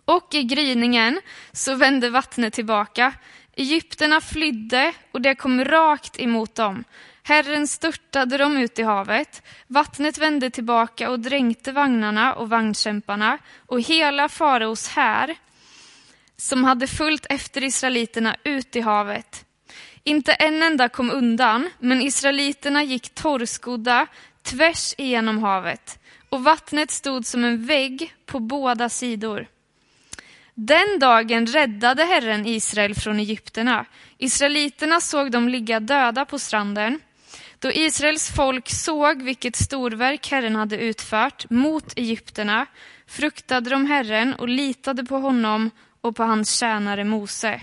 Och 0.05 0.33
i 0.33 0.43
gryningen 0.43 1.21
så 1.51 1.75
vände 1.75 2.09
vattnet 2.09 2.53
tillbaka. 2.53 3.13
Egypterna 3.55 4.21
flydde 4.21 4.93
och 5.11 5.21
det 5.21 5.35
kom 5.35 5.65
rakt 5.65 6.19
emot 6.19 6.55
dem. 6.55 6.83
Herren 7.23 7.67
störtade 7.67 8.37
dem 8.37 8.57
ut 8.57 8.79
i 8.79 8.83
havet. 8.83 9.41
Vattnet 9.67 10.17
vände 10.17 10.49
tillbaka 10.49 11.09
och 11.09 11.19
dränkte 11.19 11.71
vagnarna 11.71 12.33
och 12.33 12.49
vagnkämparna 12.49 13.37
och 13.65 13.81
hela 13.81 14.29
faraos 14.29 14.87
här 14.87 15.35
som 16.37 16.63
hade 16.63 16.87
följt 16.87 17.25
efter 17.29 17.63
israeliterna 17.63 18.35
ut 18.43 18.75
i 18.75 18.81
havet. 18.81 19.45
Inte 20.03 20.33
en 20.33 20.63
enda 20.63 20.89
kom 20.89 21.11
undan, 21.11 21.69
men 21.79 22.01
israeliterna 22.01 22.83
gick 22.83 23.15
torrskodda 23.15 24.07
tvärs 24.41 24.95
igenom 24.97 25.43
havet 25.43 25.99
och 26.29 26.43
vattnet 26.43 26.91
stod 26.91 27.25
som 27.25 27.43
en 27.43 27.65
vägg 27.65 28.15
på 28.25 28.39
båda 28.39 28.89
sidor. 28.89 29.47
Den 30.53 30.99
dagen 30.99 31.47
räddade 31.47 32.03
Herren 32.03 32.45
Israel 32.45 32.95
från 32.95 33.19
egypterna. 33.19 33.85
Israeliterna 34.17 35.01
såg 35.01 35.31
dem 35.31 35.49
ligga 35.49 35.79
döda 35.79 36.25
på 36.25 36.39
stranden. 36.39 36.99
Då 37.63 37.71
Israels 37.71 38.31
folk 38.31 38.69
såg 38.69 39.21
vilket 39.21 39.55
storverk 39.55 40.31
Herren 40.31 40.55
hade 40.55 40.77
utfört 40.77 41.49
mot 41.49 41.93
egypterna 41.95 42.65
fruktade 43.07 43.69
de 43.69 43.85
Herren 43.85 44.33
och 44.33 44.49
litade 44.49 45.05
på 45.05 45.17
honom 45.17 45.71
och 46.01 46.15
på 46.15 46.23
hans 46.23 46.59
tjänare 46.59 47.03
Mose. 47.03 47.61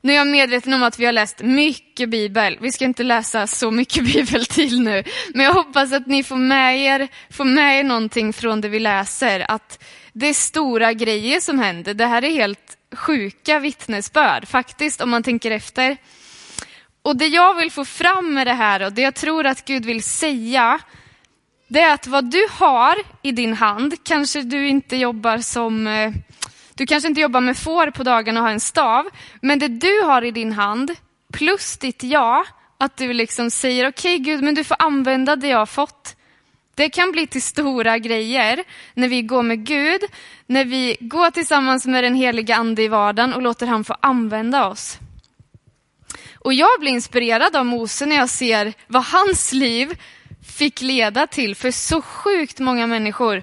Nu 0.00 0.12
är 0.12 0.16
jag 0.16 0.26
medveten 0.26 0.72
om 0.72 0.82
att 0.82 0.98
vi 0.98 1.04
har 1.04 1.12
läst 1.12 1.42
mycket 1.42 2.08
bibel. 2.08 2.58
Vi 2.60 2.72
ska 2.72 2.84
inte 2.84 3.02
läsa 3.02 3.46
så 3.46 3.70
mycket 3.70 4.04
bibel 4.14 4.46
till 4.46 4.80
nu. 4.80 5.04
Men 5.34 5.44
jag 5.44 5.54
hoppas 5.54 5.92
att 5.92 6.06
ni 6.06 6.22
får 6.22 6.36
med 6.36 6.78
er, 6.78 7.08
får 7.30 7.44
med 7.44 7.78
er 7.78 7.84
någonting 7.84 8.32
från 8.32 8.60
det 8.60 8.68
vi 8.68 8.78
läser. 8.78 9.50
Att 9.50 9.84
det 10.12 10.26
är 10.26 10.34
stora 10.34 10.92
grejer 10.92 11.40
som 11.40 11.58
händer. 11.58 11.94
Det 11.94 12.06
här 12.06 12.24
är 12.24 12.30
helt 12.30 12.75
sjuka 12.96 13.58
vittnesbörd 13.58 14.48
faktiskt, 14.48 15.00
om 15.00 15.10
man 15.10 15.22
tänker 15.22 15.50
efter. 15.50 15.96
Och 17.02 17.16
det 17.16 17.26
jag 17.26 17.54
vill 17.54 17.70
få 17.70 17.84
fram 17.84 18.34
med 18.34 18.46
det 18.46 18.52
här 18.52 18.82
och 18.82 18.92
det 18.92 19.02
jag 19.02 19.14
tror 19.14 19.46
att 19.46 19.64
Gud 19.64 19.84
vill 19.84 20.02
säga, 20.02 20.78
det 21.68 21.80
är 21.80 21.94
att 21.94 22.06
vad 22.06 22.30
du 22.30 22.46
har 22.50 22.96
i 23.22 23.32
din 23.32 23.54
hand, 23.54 23.94
kanske 24.04 24.42
du 24.42 24.68
inte 24.68 24.96
jobbar 24.96 25.38
som 25.38 25.86
eh, 25.86 26.12
du 26.74 26.86
kanske 26.86 27.08
inte 27.08 27.20
jobbar 27.20 27.40
med 27.40 27.56
får 27.56 27.90
på 27.90 28.02
dagarna 28.02 28.40
och 28.40 28.46
har 28.46 28.52
en 28.52 28.60
stav, 28.60 29.06
men 29.40 29.58
det 29.58 29.68
du 29.68 30.00
har 30.00 30.24
i 30.24 30.30
din 30.30 30.52
hand, 30.52 30.90
plus 31.32 31.76
ditt 31.76 32.02
ja, 32.02 32.44
att 32.78 32.96
du 32.96 33.12
liksom 33.12 33.50
säger 33.50 33.88
okej 33.88 34.14
okay, 34.14 34.24
Gud, 34.24 34.42
men 34.42 34.54
du 34.54 34.64
får 34.64 34.76
använda 34.78 35.36
det 35.36 35.48
jag 35.48 35.58
har 35.58 35.66
fått. 35.66 36.16
Det 36.76 36.90
kan 36.90 37.12
bli 37.12 37.26
till 37.26 37.42
stora 37.42 37.98
grejer 37.98 38.64
när 38.94 39.08
vi 39.08 39.22
går 39.22 39.42
med 39.42 39.66
Gud, 39.66 40.00
när 40.46 40.64
vi 40.64 40.96
går 41.00 41.30
tillsammans 41.30 41.86
med 41.86 42.04
den 42.04 42.14
heliga 42.14 42.56
Ande 42.56 42.82
i 42.82 42.88
vardagen 42.88 43.32
och 43.32 43.42
låter 43.42 43.66
han 43.66 43.84
få 43.84 43.96
använda 44.00 44.68
oss. 44.68 44.98
Och 46.34 46.54
jag 46.54 46.80
blir 46.80 46.90
inspirerad 46.90 47.56
av 47.56 47.66
Mose 47.66 48.06
när 48.06 48.16
jag 48.16 48.30
ser 48.30 48.72
vad 48.86 49.04
hans 49.04 49.52
liv 49.52 49.98
fick 50.46 50.80
leda 50.80 51.26
till 51.26 51.54
för 51.54 51.70
så 51.70 52.02
sjukt 52.02 52.58
många 52.58 52.86
människor. 52.86 53.42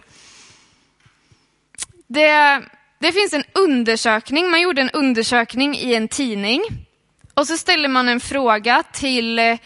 Det, 2.08 2.62
det 3.00 3.12
finns 3.12 3.34
en 3.34 3.44
undersökning, 3.54 4.52
man 4.52 4.62
gjorde 4.62 4.82
en 4.82 4.90
undersökning 4.90 5.76
i 5.76 5.96
en 5.96 6.08
tidning 6.08 6.62
och 7.34 7.48
så 7.48 7.58
ställer 7.58 7.90
man 7.90 8.10
en 8.10 8.20
fråga 8.20 8.84
till 8.92 9.40
eh, 9.40 9.58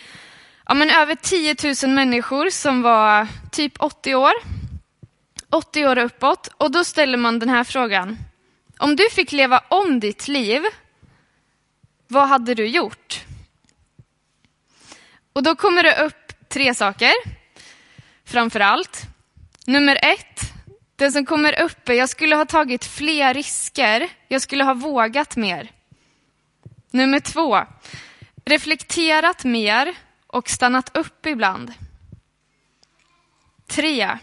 ja, 0.68 0.74
men 0.74 0.90
över 0.90 1.16
10 1.16 1.56
000 1.84 1.96
människor 1.96 2.50
som 2.50 2.82
var 2.82 3.28
typ 3.52 3.74
80 3.80 4.16
år. 4.16 4.34
80 5.50 5.86
år 5.86 5.98
uppåt. 5.98 6.48
Och 6.58 6.72
då 6.72 6.84
ställer 6.84 7.18
man 7.18 7.40
den 7.40 7.50
här 7.50 7.64
frågan. 7.64 8.18
Om 8.78 8.96
du 8.96 9.10
fick 9.10 9.32
leva 9.32 9.62
om 9.70 10.00
ditt 10.00 10.28
liv, 10.28 10.62
vad 12.08 12.28
hade 12.28 12.54
du 12.54 12.68
gjort? 12.68 13.26
Och 15.34 15.44
då 15.44 15.56
kommer 15.56 15.84
det 15.84 16.04
upp 16.06 16.50
tre 16.50 16.74
saker, 16.74 17.14
framför 18.26 18.60
allt. 18.60 19.02
Nummer 19.66 20.00
ett, 20.02 20.42
den 20.96 21.12
som 21.12 21.26
kommer 21.26 21.62
upp 21.62 21.90
är, 21.90 21.94
jag 21.94 22.10
skulle 22.10 22.36
ha 22.36 22.46
tagit 22.46 22.86
fler 22.86 23.34
risker, 23.34 24.10
jag 24.28 24.42
skulle 24.42 24.64
ha 24.64 24.74
vågat 24.74 25.36
mer. 25.36 25.72
Nummer 26.92 27.20
två, 27.20 27.60
reflekterat 28.46 29.44
mer 29.44 29.96
och 30.28 30.50
stannat 30.50 30.98
upp 30.98 31.26
ibland. 31.26 31.74
Tre, 33.68 34.18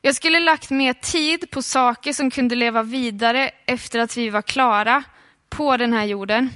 jag 0.00 0.14
skulle 0.14 0.40
lagt 0.40 0.70
mer 0.70 0.92
tid 0.92 1.50
på 1.50 1.62
saker 1.62 2.12
som 2.12 2.30
kunde 2.30 2.54
leva 2.54 2.82
vidare 2.82 3.50
efter 3.66 3.98
att 3.98 4.16
vi 4.16 4.30
var 4.30 4.42
klara 4.42 5.04
på 5.48 5.76
den 5.76 5.92
här 5.92 6.04
jorden. 6.04 6.50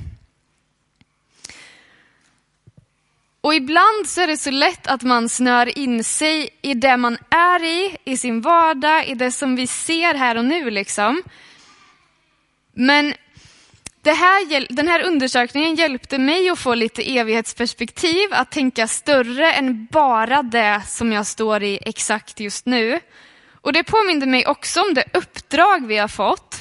Och 3.41 3.55
ibland 3.55 4.07
så 4.07 4.21
är 4.21 4.27
det 4.27 4.37
så 4.37 4.51
lätt 4.51 4.87
att 4.87 5.03
man 5.03 5.29
snör 5.29 5.79
in 5.79 6.05
sig 6.05 6.49
i 6.63 6.75
det 6.75 6.97
man 6.97 7.19
är 7.31 7.65
i, 7.65 7.97
i 8.05 8.17
sin 8.17 8.41
vardag, 8.41 9.09
i 9.09 9.15
det 9.15 9.33
som 9.33 9.57
vi 9.57 9.67
ser 9.67 10.15
här 10.15 10.37
och 10.37 10.45
nu 10.45 10.71
liksom. 10.71 11.23
Men 12.73 13.15
här, 14.05 14.67
den 14.71 14.89
här 14.89 15.03
undersökningen 15.03 15.75
hjälpte 15.75 16.19
mig 16.19 16.51
att 16.51 16.59
få 16.59 16.75
lite 16.75 17.19
evighetsperspektiv, 17.19 18.29
att 18.31 18.51
tänka 18.51 18.87
större 18.87 19.53
än 19.53 19.87
bara 19.87 20.43
det 20.43 20.83
som 20.87 21.13
jag 21.13 21.27
står 21.27 21.63
i 21.63 21.79
exakt 21.83 22.41
just 22.41 22.67
nu. 22.67 23.01
Och 23.61 23.73
det 23.73 23.85
påminde 23.85 24.27
mig 24.27 24.47
också 24.47 24.81
om 24.81 24.95
det 24.95 25.05
uppdrag 25.13 25.87
vi 25.87 25.97
har 25.99 26.09
fått. 26.09 26.57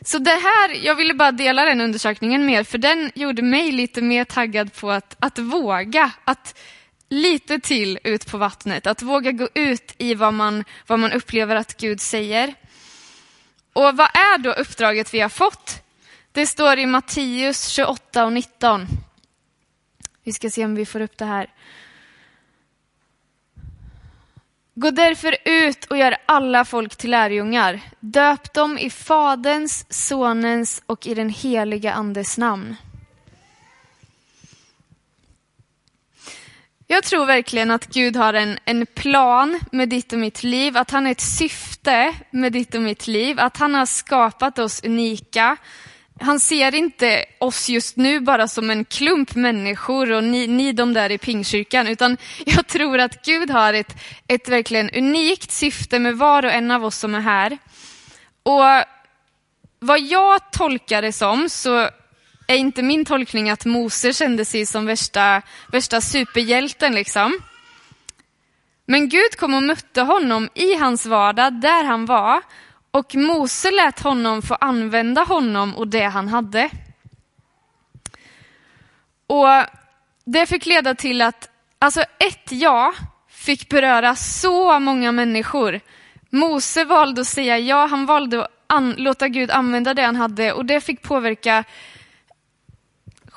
Så 0.00 0.18
det 0.18 0.30
här, 0.30 0.84
jag 0.84 0.94
ville 0.94 1.14
bara 1.14 1.32
dela 1.32 1.64
den 1.64 1.80
undersökningen 1.80 2.46
mer, 2.46 2.64
för 2.64 2.78
den 2.78 3.10
gjorde 3.14 3.42
mig 3.42 3.72
lite 3.72 4.02
mer 4.02 4.24
taggad 4.24 4.74
på 4.74 4.90
att, 4.90 5.16
att 5.18 5.38
våga, 5.38 6.10
att 6.24 6.58
lite 7.08 7.58
till 7.58 7.98
ut 8.04 8.30
på 8.30 8.38
vattnet, 8.38 8.86
att 8.86 9.02
våga 9.02 9.32
gå 9.32 9.48
ut 9.54 9.94
i 9.98 10.14
vad 10.14 10.34
man, 10.34 10.64
vad 10.86 10.98
man 10.98 11.12
upplever 11.12 11.56
att 11.56 11.76
Gud 11.76 12.00
säger. 12.00 12.54
Och 13.78 13.96
vad 13.96 14.08
är 14.14 14.38
då 14.38 14.52
uppdraget 14.52 15.14
vi 15.14 15.20
har 15.20 15.28
fått? 15.28 15.82
Det 16.32 16.46
står 16.46 16.78
i 16.78 16.86
Matteus 16.86 17.68
28 17.68 18.24
och 18.24 18.32
19. 18.32 18.86
Vi 20.24 20.32
ska 20.32 20.50
se 20.50 20.64
om 20.64 20.74
vi 20.74 20.86
får 20.86 21.00
upp 21.00 21.18
det 21.18 21.24
här. 21.24 21.50
Gå 24.74 24.90
därför 24.90 25.36
ut 25.44 25.84
och 25.84 25.98
gör 25.98 26.16
alla 26.26 26.64
folk 26.64 26.96
till 26.96 27.10
lärjungar. 27.10 27.80
Döp 28.00 28.54
dem 28.54 28.78
i 28.78 28.90
Faderns, 28.90 29.86
Sonens 29.90 30.82
och 30.86 31.06
i 31.06 31.14
den 31.14 31.30
heliga 31.30 31.92
Andes 31.92 32.38
namn. 32.38 32.76
Jag 36.90 37.04
tror 37.04 37.26
verkligen 37.26 37.70
att 37.70 37.86
Gud 37.86 38.16
har 38.16 38.34
en, 38.34 38.58
en 38.64 38.86
plan 38.86 39.60
med 39.72 39.88
ditt 39.88 40.12
och 40.12 40.18
mitt 40.18 40.42
liv, 40.42 40.76
att 40.76 40.90
han 40.90 41.04
har 41.04 41.12
ett 41.12 41.20
syfte 41.20 42.14
med 42.30 42.52
ditt 42.52 42.74
och 42.74 42.82
mitt 42.82 43.06
liv, 43.06 43.40
att 43.40 43.56
han 43.56 43.74
har 43.74 43.86
skapat 43.86 44.58
oss 44.58 44.84
unika, 44.84 45.56
han 46.20 46.40
ser 46.40 46.74
inte 46.74 47.24
oss 47.38 47.68
just 47.68 47.96
nu 47.96 48.20
bara 48.20 48.48
som 48.48 48.70
en 48.70 48.84
klump 48.84 49.34
människor 49.34 50.12
och 50.12 50.24
ni, 50.24 50.46
ni 50.46 50.72
de 50.72 50.94
där 50.94 51.10
i 51.10 51.18
pingkyrkan, 51.18 51.86
utan 51.86 52.16
jag 52.46 52.66
tror 52.66 52.98
att 52.98 53.24
Gud 53.24 53.50
har 53.50 53.74
ett, 53.74 53.96
ett 54.26 54.48
verkligen 54.48 54.90
unikt 54.90 55.50
syfte 55.50 55.98
med 55.98 56.16
var 56.16 56.44
och 56.44 56.52
en 56.52 56.70
av 56.70 56.84
oss 56.84 56.96
som 56.96 57.14
är 57.14 57.20
här. 57.20 57.58
Och 58.42 58.84
vad 59.78 60.00
jag 60.00 60.52
tolkar 60.52 61.02
det 61.02 61.12
som 61.12 61.48
så 61.48 61.88
är 62.48 62.56
inte 62.56 62.82
min 62.82 63.04
tolkning 63.04 63.50
att 63.50 63.64
Mose 63.64 64.12
kände 64.12 64.44
sig 64.44 64.66
som 64.66 64.86
värsta, 64.86 65.42
värsta 65.72 66.00
superhjälten 66.00 66.94
liksom. 66.94 67.40
Men 68.86 69.08
Gud 69.08 69.36
kom 69.36 69.54
och 69.54 69.62
mötte 69.62 70.02
honom 70.02 70.48
i 70.54 70.74
hans 70.74 71.06
vardag, 71.06 71.52
där 71.52 71.84
han 71.84 72.06
var. 72.06 72.42
Och 72.90 73.14
Mose 73.14 73.70
lät 73.70 74.00
honom 74.00 74.42
få 74.42 74.54
använda 74.54 75.22
honom 75.24 75.76
och 75.76 75.88
det 75.88 76.04
han 76.04 76.28
hade. 76.28 76.70
Och 79.26 79.46
det 80.24 80.46
fick 80.46 80.66
leda 80.66 80.94
till 80.94 81.22
att 81.22 81.48
alltså 81.78 82.00
ett 82.00 82.52
ja 82.52 82.94
fick 83.28 83.68
beröra 83.68 84.16
så 84.16 84.78
många 84.78 85.12
människor. 85.12 85.80
Mose 86.30 86.84
valde 86.84 87.20
att 87.20 87.26
säga 87.26 87.58
ja, 87.58 87.86
han 87.86 88.06
valde 88.06 88.48
att 88.66 88.98
låta 88.98 89.28
Gud 89.28 89.50
använda 89.50 89.94
det 89.94 90.02
han 90.02 90.16
hade 90.16 90.52
och 90.52 90.64
det 90.64 90.80
fick 90.80 91.02
påverka 91.02 91.64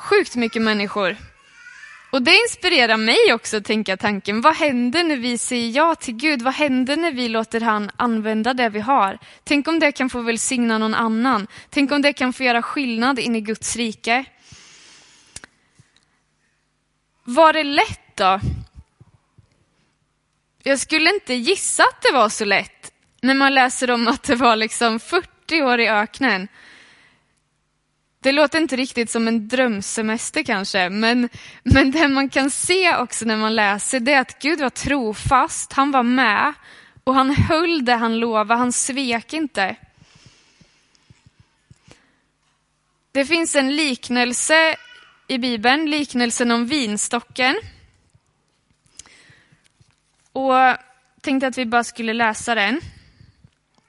sjukt 0.01 0.35
mycket 0.35 0.61
människor. 0.61 1.17
Och 2.11 2.21
det 2.21 2.37
inspirerar 2.37 2.97
mig 2.97 3.33
också 3.33 3.57
att 3.57 3.65
tänka 3.65 3.97
tanken, 3.97 4.41
vad 4.41 4.55
händer 4.55 5.03
när 5.03 5.17
vi 5.17 5.37
säger 5.37 5.69
ja 5.69 5.95
till 5.95 6.13
Gud? 6.13 6.41
Vad 6.41 6.53
händer 6.53 6.97
när 6.97 7.11
vi 7.11 7.29
låter 7.29 7.61
han 7.61 7.91
använda 7.97 8.53
det 8.53 8.69
vi 8.69 8.79
har? 8.79 9.19
Tänk 9.43 9.67
om 9.67 9.79
det 9.79 9.91
kan 9.91 10.09
få 10.09 10.21
välsigna 10.21 10.77
någon 10.77 10.93
annan? 10.93 11.47
Tänk 11.69 11.91
om 11.91 12.01
det 12.01 12.13
kan 12.13 12.33
få 12.33 12.43
göra 12.43 12.61
skillnad 12.61 13.19
in 13.19 13.35
i 13.35 13.41
Guds 13.41 13.75
rike? 13.75 14.25
Var 17.23 17.53
det 17.53 17.63
lätt 17.63 18.15
då? 18.15 18.39
Jag 20.63 20.79
skulle 20.79 21.13
inte 21.13 21.33
gissa 21.33 21.83
att 21.83 22.01
det 22.01 22.11
var 22.13 22.29
så 22.29 22.45
lätt 22.45 22.91
när 23.21 23.33
man 23.33 23.53
läser 23.53 23.91
om 23.91 24.07
att 24.07 24.23
det 24.23 24.35
var 24.35 24.55
liksom 24.55 24.99
40 24.99 25.61
år 25.61 25.79
i 25.79 25.89
öknen. 25.89 26.47
Det 28.23 28.31
låter 28.31 28.59
inte 28.59 28.75
riktigt 28.75 29.09
som 29.09 29.27
en 29.27 29.47
drömsemester 29.47 30.43
kanske, 30.43 30.89
men, 30.89 31.29
men 31.63 31.91
det 31.91 32.07
man 32.07 32.29
kan 32.29 32.51
se 32.51 32.95
också 32.95 33.25
när 33.25 33.37
man 33.37 33.55
läser 33.55 33.99
det 33.99 34.13
är 34.13 34.21
att 34.21 34.41
Gud 34.41 34.59
var 34.59 34.69
trofast, 34.69 35.73
han 35.73 35.91
var 35.91 36.03
med 36.03 36.53
och 37.03 37.15
han 37.15 37.35
höll 37.35 37.85
det 37.85 37.95
han 37.95 38.19
lovade, 38.19 38.59
han 38.59 38.71
svek 38.71 39.33
inte. 39.33 39.75
Det 43.11 43.25
finns 43.25 43.55
en 43.55 43.75
liknelse 43.75 44.75
i 45.27 45.37
Bibeln, 45.37 45.89
liknelsen 45.89 46.51
om 46.51 46.65
vinstocken. 46.65 47.55
Och 50.31 50.53
tänkte 51.21 51.47
att 51.47 51.57
vi 51.57 51.65
bara 51.65 51.83
skulle 51.83 52.13
läsa 52.13 52.55
den. 52.55 52.81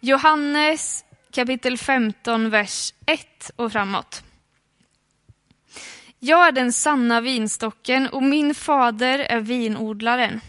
Johannes 0.01 1.05
kapitel 1.33 1.79
15, 1.79 2.51
vers 2.51 2.95
1 3.07 3.51
och 3.57 3.73
framåt. 3.73 4.23
Jag 6.18 6.49
är 6.49 6.53
den 6.53 6.73
sanna 6.73 7.21
vinstocken 7.21 8.09
och 8.09 8.23
min 8.23 8.55
fader 8.55 9.18
är 9.18 9.40
vinodlaren. 9.40 10.40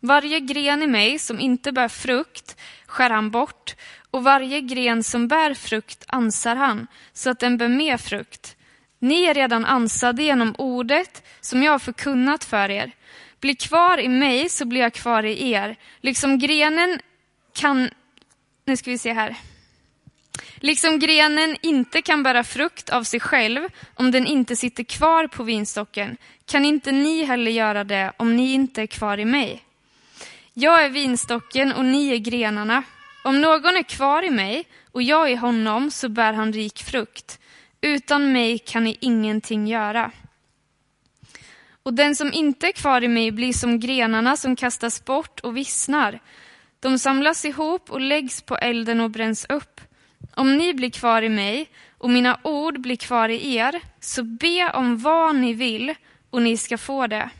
Varje 0.00 0.40
gren 0.40 0.82
i 0.82 0.86
mig 0.86 1.18
som 1.18 1.40
inte 1.40 1.72
bär 1.72 1.88
frukt 1.88 2.56
skär 2.86 3.10
han 3.10 3.30
bort 3.30 3.76
och 4.10 4.24
varje 4.24 4.60
gren 4.60 5.02
som 5.02 5.28
bär 5.28 5.54
frukt 5.54 6.04
ansar 6.08 6.56
han 6.56 6.86
så 7.12 7.30
att 7.30 7.38
den 7.38 7.56
bär 7.56 7.68
mer 7.68 7.96
frukt. 7.96 8.56
Ni 8.98 9.24
är 9.24 9.34
redan 9.34 9.64
ansade 9.64 10.22
genom 10.22 10.54
ordet 10.58 11.22
som 11.40 11.62
jag 11.62 11.72
har 11.72 11.78
förkunnat 11.78 12.44
för 12.44 12.70
er. 12.70 12.92
Bli 13.40 13.54
kvar 13.54 13.98
i 13.98 14.08
mig 14.08 14.48
så 14.48 14.64
blir 14.64 14.80
jag 14.80 14.94
kvar 14.94 15.22
i 15.22 15.50
er. 15.52 15.76
Liksom 16.00 16.38
grenen 16.38 17.00
kan... 17.54 17.90
Nu 18.64 18.76
ska 18.76 18.90
vi 18.90 18.98
se 18.98 19.12
här. 19.12 19.36
Liksom 20.56 20.98
grenen 20.98 21.56
inte 21.62 22.02
kan 22.02 22.22
bära 22.22 22.44
frukt 22.44 22.90
av 22.90 23.02
sig 23.02 23.20
själv 23.20 23.68
om 23.94 24.10
den 24.10 24.26
inte 24.26 24.56
sitter 24.56 24.84
kvar 24.84 25.26
på 25.26 25.42
vinstocken, 25.42 26.16
kan 26.46 26.64
inte 26.64 26.92
ni 26.92 27.24
heller 27.24 27.50
göra 27.50 27.84
det 27.84 28.12
om 28.16 28.36
ni 28.36 28.52
inte 28.52 28.82
är 28.82 28.86
kvar 28.86 29.18
i 29.18 29.24
mig. 29.24 29.62
Jag 30.52 30.84
är 30.84 30.88
vinstocken 30.88 31.72
och 31.72 31.84
ni 31.84 32.12
är 32.12 32.18
grenarna. 32.18 32.82
Om 33.24 33.40
någon 33.40 33.76
är 33.76 33.82
kvar 33.82 34.22
i 34.22 34.30
mig 34.30 34.64
och 34.92 35.02
jag 35.02 35.32
i 35.32 35.34
honom 35.34 35.90
så 35.90 36.08
bär 36.08 36.32
han 36.32 36.52
rik 36.52 36.82
frukt. 36.82 37.38
Utan 37.80 38.32
mig 38.32 38.58
kan 38.58 38.84
ni 38.84 38.96
ingenting 39.00 39.66
göra. 39.66 40.10
Och 41.82 41.94
den 41.94 42.16
som 42.16 42.32
inte 42.32 42.66
är 42.66 42.72
kvar 42.72 43.04
i 43.04 43.08
mig 43.08 43.30
blir 43.30 43.52
som 43.52 43.80
grenarna 43.80 44.36
som 44.36 44.56
kastas 44.56 45.04
bort 45.04 45.40
och 45.40 45.56
vissnar. 45.56 46.20
De 46.80 46.98
samlas 46.98 47.44
ihop 47.44 47.90
och 47.90 48.00
läggs 48.00 48.42
på 48.42 48.56
elden 48.56 49.00
och 49.00 49.10
bränns 49.10 49.46
upp. 49.48 49.80
Om 50.36 50.56
ni 50.56 50.74
blir 50.74 50.90
kvar 50.90 51.22
i 51.22 51.28
mig 51.28 51.68
och 51.98 52.10
mina 52.10 52.38
ord 52.42 52.80
blir 52.80 52.96
kvar 52.96 53.28
i 53.28 53.56
er, 53.56 53.80
så 54.00 54.22
be 54.22 54.70
om 54.74 54.98
vad 54.98 55.36
ni 55.36 55.52
vill 55.52 55.94
och 56.30 56.42
ni 56.42 56.56
ska 56.56 56.78
få 56.78 57.06
det. 57.06 57.30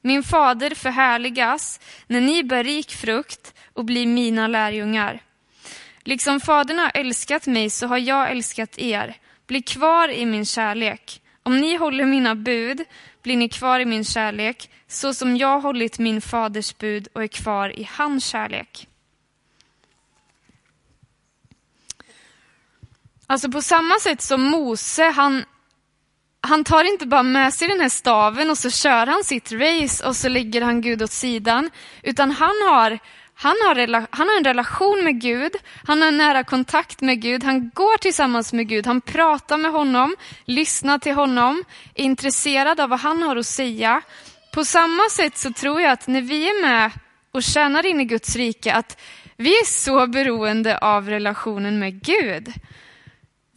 Min 0.00 0.22
fader 0.22 0.74
förhärligas 0.74 1.80
när 2.06 2.20
ni 2.20 2.44
bär 2.44 2.64
rik 2.64 2.90
frukt 2.90 3.54
och 3.72 3.84
blir 3.84 4.06
mina 4.06 4.48
lärjungar. 4.48 5.20
Liksom 6.04 6.40
Fadern 6.40 6.78
har 6.78 6.90
älskat 6.94 7.46
mig 7.46 7.70
så 7.70 7.86
har 7.86 7.98
jag 7.98 8.30
älskat 8.30 8.78
er. 8.78 9.16
Bli 9.46 9.62
kvar 9.62 10.08
i 10.08 10.26
min 10.26 10.44
kärlek. 10.44 11.22
Om 11.42 11.56
ni 11.56 11.76
håller 11.76 12.04
mina 12.04 12.34
bud 12.34 12.84
blir 13.22 13.36
ni 13.36 13.48
kvar 13.48 13.80
i 13.80 13.84
min 13.84 14.04
kärlek, 14.04 14.70
så 14.86 15.14
som 15.14 15.36
jag 15.36 15.60
hållit 15.60 15.98
min 15.98 16.20
faders 16.20 16.78
bud 16.78 17.08
och 17.12 17.22
är 17.22 17.28
kvar 17.28 17.78
i 17.78 17.88
hans 17.92 18.26
kärlek. 18.26 18.88
Alltså 23.30 23.50
på 23.50 23.62
samma 23.62 23.98
sätt 23.98 24.22
som 24.22 24.42
Mose, 24.42 25.04
han, 25.04 25.44
han 26.40 26.64
tar 26.64 26.84
inte 26.84 27.06
bara 27.06 27.22
med 27.22 27.54
sig 27.54 27.68
den 27.68 27.80
här 27.80 27.88
staven 27.88 28.50
och 28.50 28.58
så 28.58 28.70
kör 28.70 29.06
han 29.06 29.24
sitt 29.24 29.52
race 29.52 30.08
och 30.08 30.16
så 30.16 30.28
lägger 30.28 30.62
han 30.62 30.80
Gud 30.80 31.02
åt 31.02 31.12
sidan, 31.12 31.70
utan 32.02 32.30
han 32.30 32.54
har, 32.68 32.98
han 33.34 33.56
har, 33.66 34.06
han 34.16 34.28
har 34.28 34.36
en 34.36 34.44
relation 34.44 35.04
med 35.04 35.20
Gud, 35.20 35.52
han 35.86 36.02
har 36.02 36.10
nära 36.10 36.44
kontakt 36.44 37.00
med 37.00 37.22
Gud, 37.22 37.44
han 37.44 37.70
går 37.74 37.98
tillsammans 37.98 38.52
med 38.52 38.68
Gud, 38.68 38.86
han 38.86 39.00
pratar 39.00 39.56
med 39.56 39.70
honom, 39.70 40.16
lyssnar 40.44 40.98
till 40.98 41.14
honom, 41.14 41.64
är 41.94 42.04
intresserad 42.04 42.80
av 42.80 42.88
vad 42.88 43.00
han 43.00 43.22
har 43.22 43.36
att 43.36 43.46
säga. 43.46 44.02
På 44.54 44.64
samma 44.64 45.02
sätt 45.10 45.38
så 45.38 45.52
tror 45.52 45.80
jag 45.80 45.92
att 45.92 46.06
när 46.06 46.22
vi 46.22 46.48
är 46.48 46.62
med 46.62 46.90
och 47.32 47.42
tjänar 47.42 47.86
in 47.86 48.00
i 48.00 48.04
Guds 48.04 48.36
rike, 48.36 48.74
att 48.74 49.00
vi 49.36 49.50
är 49.50 49.66
så 49.66 50.06
beroende 50.06 50.78
av 50.78 51.08
relationen 51.08 51.78
med 51.78 52.02
Gud. 52.02 52.52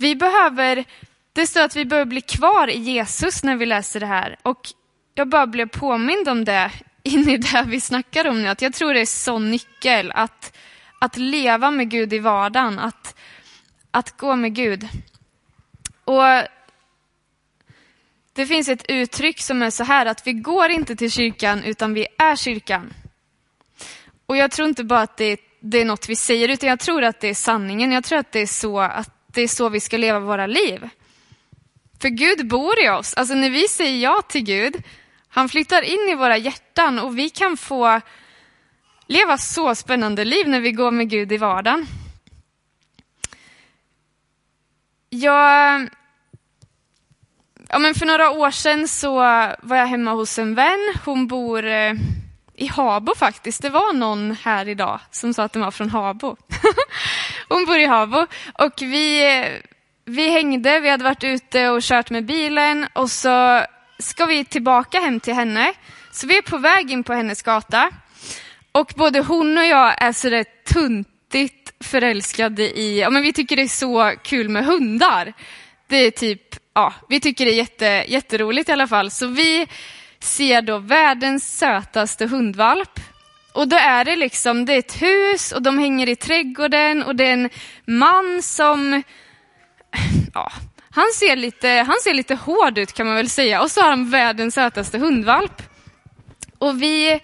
Vi 0.02 0.16
behöver, 0.16 0.86
det 1.34 1.48
står 1.48 1.62
att 1.62 1.76
vi 1.76 1.86
behöver 1.86 2.10
bli 2.10 2.22
kvar 2.22 2.68
i 2.68 2.78
Jesus 2.78 3.44
när 3.44 3.56
vi 3.56 3.66
läser 3.66 4.00
det 4.00 4.06
här. 4.06 4.38
Och 4.44 4.70
jag 5.14 5.30
bara 5.30 5.48
blev 5.48 5.70
påmind 5.70 6.28
om 6.28 6.46
det 6.46 6.72
in 7.04 7.30
i 7.30 7.38
det 7.38 7.64
vi 7.68 7.82
snackar 7.82 8.28
om 8.28 8.42
nu. 8.42 8.50
Att 8.50 8.62
jag 8.62 8.74
tror 8.74 8.94
det 8.94 9.02
är 9.02 9.06
sån 9.06 9.52
nyckel 9.52 10.12
att, 10.16 10.58
att 11.00 11.18
leva 11.18 11.72
med 11.72 11.90
Gud 11.90 12.14
i 12.14 12.20
vardagen, 12.20 12.80
att, 12.80 13.16
att 13.92 14.18
gå 14.18 14.36
med 14.36 14.56
Gud. 14.56 14.88
Och 16.06 16.24
det 18.34 18.46
finns 18.46 18.70
ett 18.70 18.86
uttryck 18.90 19.40
som 19.42 19.62
är 19.62 19.70
så 19.70 19.84
här 19.84 20.06
att 20.06 20.28
vi 20.28 20.34
går 20.34 20.70
inte 20.70 20.96
till 20.96 21.12
kyrkan 21.12 21.64
utan 21.64 21.94
vi 21.94 22.08
är 22.18 22.36
kyrkan. 22.36 22.94
Och 24.26 24.38
jag 24.38 24.52
tror 24.52 24.68
inte 24.68 24.84
bara 24.84 25.02
att 25.02 25.18
det, 25.18 25.40
det 25.60 25.82
är 25.82 25.86
något 25.86 26.10
vi 26.10 26.16
säger 26.16 26.50
utan 26.50 26.70
jag 26.70 26.80
tror 26.80 27.04
att 27.04 27.20
det 27.20 27.28
är 27.28 27.34
sanningen. 27.34 27.92
Jag 27.92 28.04
tror 28.04 28.20
att 28.20 28.32
det 28.32 28.40
är 28.40 28.48
så 28.48 28.80
att 28.80 29.21
det 29.34 29.42
är 29.42 29.48
så 29.48 29.70
vi 29.70 29.80
ska 29.80 29.98
leva 29.98 30.20
våra 30.20 30.48
liv. 30.48 30.90
För 32.02 32.10
Gud 32.10 32.48
bor 32.48 32.80
i 32.80 32.90
oss. 32.90 33.14
Alltså 33.14 33.34
när 33.34 33.50
vi 33.50 33.68
säger 33.68 33.98
ja 33.98 34.22
till 34.22 34.44
Gud, 34.44 34.84
han 35.30 35.50
flyttar 35.50 35.82
in 35.82 36.10
i 36.10 36.16
våra 36.16 36.38
hjärtan 36.38 37.00
och 37.00 37.18
vi 37.18 37.30
kan 37.30 37.58
få 37.58 38.02
leva 39.08 39.38
så 39.38 39.76
spännande 39.76 40.26
liv 40.26 40.48
när 40.48 40.60
vi 40.60 40.72
går 40.72 40.92
med 40.92 41.10
Gud 41.10 41.32
i 41.32 41.38
vardagen. 41.38 41.88
Jag, 45.10 45.90
ja 47.70 47.80
men 47.80 47.96
för 47.96 48.06
några 48.06 48.32
år 48.32 48.52
sedan 48.52 48.88
så 48.88 49.16
var 49.62 49.78
jag 49.78 49.88
hemma 49.88 50.12
hos 50.12 50.40
en 50.40 50.56
vän. 50.56 50.94
Hon 51.06 51.28
bor 51.28 51.66
eh, 51.66 51.94
i 52.56 52.68
Habo 52.68 53.16
faktiskt. 53.16 53.62
Det 53.62 53.70
var 53.70 53.94
någon 53.94 54.32
här 54.32 54.68
idag 54.68 55.00
som 55.12 55.34
sa 55.34 55.44
att 55.44 55.54
den 55.54 55.62
var 55.62 55.72
från 55.72 55.90
Habo. 55.90 56.38
Hon 57.52 57.66
bor 57.66 57.80
i 57.80 57.86
Habo 57.86 58.28
och 58.54 58.74
vi, 58.82 59.38
eh, 59.38 59.48
vi 60.06 60.30
hängde, 60.30 60.80
vi 60.80 60.90
hade 60.90 61.04
varit 61.04 61.24
ute 61.24 61.70
och 61.70 61.82
kört 61.82 62.10
med 62.10 62.26
bilen 62.26 62.88
och 62.94 63.12
så 63.12 63.66
ska 64.00 64.26
vi 64.26 64.46
tillbaka 64.46 65.00
hem 65.00 65.20
till 65.20 65.34
henne. 65.34 65.74
Så 66.12 66.28
vi 66.28 66.38
är 66.38 66.42
på 66.42 66.58
väg 66.58 66.92
in 66.92 67.04
på 67.04 67.14
hennes 67.14 67.42
gata 67.42 67.90
och 68.72 68.94
både 68.96 69.20
hon 69.20 69.58
och 69.58 69.66
jag 69.66 70.04
är 70.04 70.12
sådär 70.12 70.46
tuntigt 70.74 71.74
förälskade 71.84 72.80
i, 72.80 73.00
ja 73.00 73.10
men 73.10 73.22
vi 73.22 73.34
tycker 73.34 73.56
det 73.56 73.62
är 73.62 73.68
så 73.68 74.14
kul 74.24 74.50
med 74.50 74.66
hundar. 74.66 75.34
det 75.88 75.98
är 75.98 76.12
typ, 76.12 76.42
ja, 76.74 76.94
vi 77.10 77.20
tycker 77.20 77.46
det 77.46 77.52
är 77.52 77.56
jätte, 77.56 78.06
jätteroligt 78.08 78.70
i 78.70 78.72
alla 78.72 78.88
fall. 78.88 79.12
Så 79.12 79.28
vi 79.28 79.68
ser 80.20 80.62
då 80.62 80.78
världens 80.78 81.58
sötaste 81.58 82.26
hundvalp. 82.26 83.00
Och 83.54 83.68
då 83.68 83.76
är 83.76 84.06
det 84.06 84.16
liksom, 84.16 84.66
det 84.66 84.74
är 84.74 84.80
ett 84.80 85.02
hus 85.02 85.52
och 85.52 85.62
de 85.62 85.80
hänger 85.80 86.10
i 86.10 86.16
trädgården 86.16 87.04
och 87.04 87.16
det 87.16 87.26
är 87.26 87.34
en 87.34 87.50
man 87.86 88.42
som, 88.42 89.04
ja, 90.34 90.52
han 90.90 91.12
ser 91.16 91.36
lite, 91.36 91.70
han 91.70 91.96
ser 92.04 92.14
lite 92.14 92.36
hård 92.36 92.78
ut 92.78 92.94
kan 92.94 93.08
man 93.08 93.16
väl 93.16 93.30
säga. 93.30 93.62
Och 93.62 93.72
så 93.72 93.82
har 93.82 93.90
han 93.90 94.10
världens 94.10 94.56
sötaste 94.56 94.98
hundvalp. 94.98 95.62
Och 96.58 96.82
vi, 96.82 97.20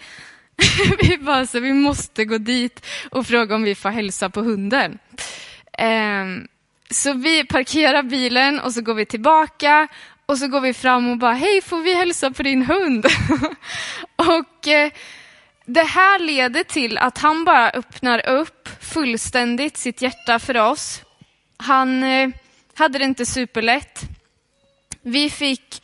vi 1.02 1.18
bara 1.18 1.46
så, 1.46 1.60
vi 1.60 1.74
måste 1.74 2.26
gå 2.26 2.38
dit 2.38 2.86
och 3.12 3.28
fråga 3.28 3.56
om 3.56 3.64
vi 3.64 3.76
får 3.76 3.90
hälsa 3.90 4.30
på 4.30 4.42
hunden. 4.42 5.00
Um, 5.80 6.48
så 6.90 7.14
vi 7.14 7.44
parkerar 7.44 8.04
bilen 8.04 8.60
och 8.60 8.74
så 8.74 8.82
går 8.82 8.94
vi 8.94 9.06
tillbaka 9.06 9.88
och 10.26 10.38
så 10.38 10.48
går 10.48 10.62
vi 10.62 10.74
fram 10.74 11.12
och 11.12 11.18
bara, 11.18 11.34
hej 11.34 11.62
får 11.62 11.82
vi 11.82 11.96
hälsa 11.96 12.32
på 12.32 12.44
din 12.44 12.66
hund? 12.66 13.06
och 14.16 14.68
eh, 14.68 14.92
det 15.68 15.84
här 15.84 16.20
leder 16.20 16.64
till 16.64 16.98
att 16.98 17.18
han 17.18 17.46
bara 17.46 17.70
öppnar 17.70 18.30
upp 18.30 18.70
fullständigt 18.82 19.78
sitt 19.78 20.02
hjärta 20.02 20.40
för 20.40 20.58
oss. 20.58 21.02
Han 21.58 22.04
eh, 22.04 22.30
hade 22.74 23.00
det 23.00 23.06
inte 23.06 23.26
superlätt. 23.26 24.02
Vi 25.02 25.30
fick, 25.30 25.84